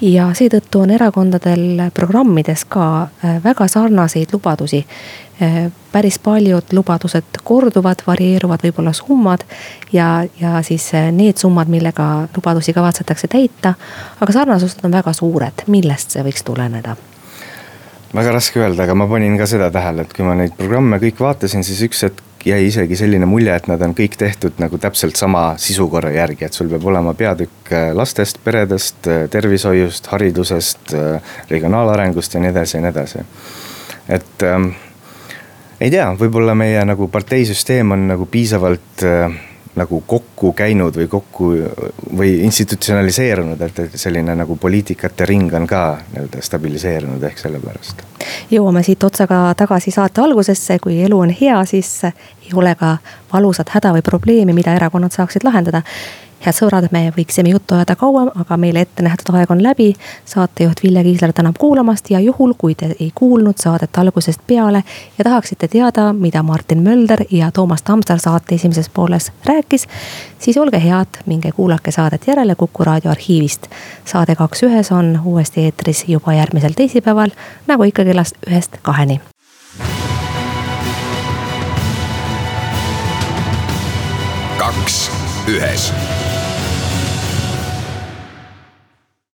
ja 0.00 0.30
seetõttu 0.32 0.80
on 0.80 0.90
erakondadel 0.90 1.90
programmides 1.94 2.62
ka 2.64 2.84
äh, 3.02 3.34
väga 3.44 3.66
sarnaseid 3.68 4.32
lubadusi. 4.32 4.86
Äh, 5.42 5.72
päris 5.92 6.18
paljud 6.18 6.72
lubadused 6.72 7.42
korduvad, 7.44 8.00
varieeruvad 8.06 8.64
võib-olla 8.64 8.92
summad 8.96 9.44
ja, 9.92 10.24
ja 10.40 10.62
siis 10.62 10.94
äh, 10.94 11.10
need 11.12 11.36
summad, 11.36 11.68
millega 11.68 12.28
lubadusi 12.36 12.72
kavatsetakse 12.72 13.28
täita. 13.28 13.74
aga 14.20 14.32
sarnasused 14.32 14.80
on 14.84 14.92
väga 14.92 15.12
suured, 15.12 15.66
millest 15.66 16.16
see 16.16 16.24
võiks 16.24 16.44
tuleneda? 16.44 16.96
väga 18.14 18.32
raske 18.32 18.60
öelda, 18.60 18.82
aga 18.88 18.94
ma 18.94 19.06
panin 19.06 19.36
ka 19.38 19.46
seda 19.46 19.70
tähele, 19.70 20.02
et 20.02 20.16
kui 20.16 20.24
ma 20.24 20.34
neid 20.34 20.56
programme 20.56 20.98
kõik 20.98 21.20
vaatasin, 21.20 21.64
siis 21.64 21.82
üks 21.86 22.02
hetk 22.08 22.29
jäi 22.46 22.66
isegi 22.66 22.96
selline 22.96 23.26
mulje, 23.28 23.54
et 23.56 23.66
nad 23.70 23.82
on 23.84 23.94
kõik 23.96 24.16
tehtud 24.18 24.60
nagu 24.62 24.78
täpselt 24.80 25.18
sama 25.20 25.54
sisukorra 25.60 26.12
järgi, 26.14 26.46
et 26.46 26.56
sul 26.56 26.70
peab 26.72 26.86
olema 26.88 27.14
peatükk 27.14 27.72
äh, 27.72 27.90
lastest, 27.96 28.40
peredest, 28.44 29.08
äh, 29.08 29.26
tervishoiust, 29.30 30.08
haridusest, 30.12 30.94
äh, 30.96 31.34
regionaalarengust 31.50 32.34
ja 32.34 32.44
nii 32.44 32.52
edasi 32.54 32.76
ja 32.78 32.84
nii 32.84 32.94
edasi. 32.94 33.26
et 34.08 34.42
ähm, 34.48 34.72
ei 35.80 35.90
tea, 35.90 36.08
võib-olla 36.18 36.54
meie 36.54 36.82
nagu 36.84 37.08
parteisüsteem 37.08 37.92
on 37.96 38.08
nagu 38.14 38.26
piisavalt 38.30 39.04
äh, 39.06 39.38
nagu 39.76 40.00
kokku 40.06 40.52
käinud 40.52 40.96
või 40.96 41.06
kokku 41.08 41.50
või 42.18 42.32
institutsionaliseerunud, 42.46 43.60
et 43.62 43.94
selline 43.94 44.34
nagu 44.34 44.56
poliitikate 44.56 45.26
ring 45.30 45.52
on 45.54 45.66
ka 45.70 45.82
nii-öelda 46.12 46.42
stabiliseerunud 46.42 47.22
ehk 47.22 47.38
sellepärast. 47.38 48.02
jõuame 48.50 48.82
siit 48.82 49.04
otsaga 49.04 49.42
tagasi 49.56 49.94
saate 49.94 50.20
algusesse, 50.20 50.78
kui 50.82 51.00
elu 51.02 51.18
on 51.18 51.34
hea, 51.40 51.64
siis 51.64 51.92
ei 52.04 52.54
ole 52.54 52.74
ka 52.74 52.96
valusat 53.32 53.70
häda 53.76 53.94
või 53.98 54.02
probleemi, 54.02 54.52
mida 54.52 54.74
erakonnad 54.74 55.14
saaksid 55.14 55.46
lahendada 55.46 55.82
head 56.44 56.56
sõbrad, 56.56 56.88
me 56.92 57.10
võiksime 57.16 57.52
juttu 57.52 57.74
ajada 57.76 57.96
kauem, 57.96 58.30
aga 58.40 58.56
meile 58.60 58.84
ette 58.84 59.04
nähtud 59.04 59.34
aeg 59.34 59.50
on 59.50 59.62
läbi. 59.62 59.92
saatejuht 60.24 60.82
Vilja 60.82 61.02
Kiisler 61.02 61.32
tänab 61.32 61.58
kuulamast 61.58 62.10
ja 62.10 62.20
juhul, 62.20 62.54
kui 62.58 62.74
te 62.74 62.94
ei 63.00 63.10
kuulnud 63.14 63.58
saadet 63.58 63.98
algusest 63.98 64.40
peale 64.46 64.82
ja 65.18 65.24
tahaksite 65.24 65.68
teada, 65.68 66.12
mida 66.12 66.42
Martin 66.42 66.82
Mölder 66.82 67.24
ja 67.30 67.50
Toomas 67.50 67.82
Tamsar 67.82 68.18
saate 68.18 68.54
esimeses 68.54 68.88
pooles 68.88 69.32
rääkis. 69.44 69.86
siis 70.38 70.56
olge 70.56 70.82
head, 70.84 71.22
minge 71.26 71.52
kuulake 71.52 71.90
saadet 71.90 72.26
järele 72.26 72.54
Kuku 72.54 72.84
raadio 72.84 73.10
arhiivist. 73.10 73.66
saade 74.04 74.34
Kaks 74.34 74.62
ühes 74.62 74.92
on 74.92 75.20
uuesti 75.24 75.60
eetris 75.60 76.04
juba 76.08 76.32
järgmisel 76.32 76.72
teisipäeval, 76.76 77.30
nagu 77.66 77.82
ikka 77.82 78.04
kellast 78.04 78.36
ühest 78.46 78.76
kaheni. 78.82 79.20
kaks 84.58 85.19
ühes 85.48 85.92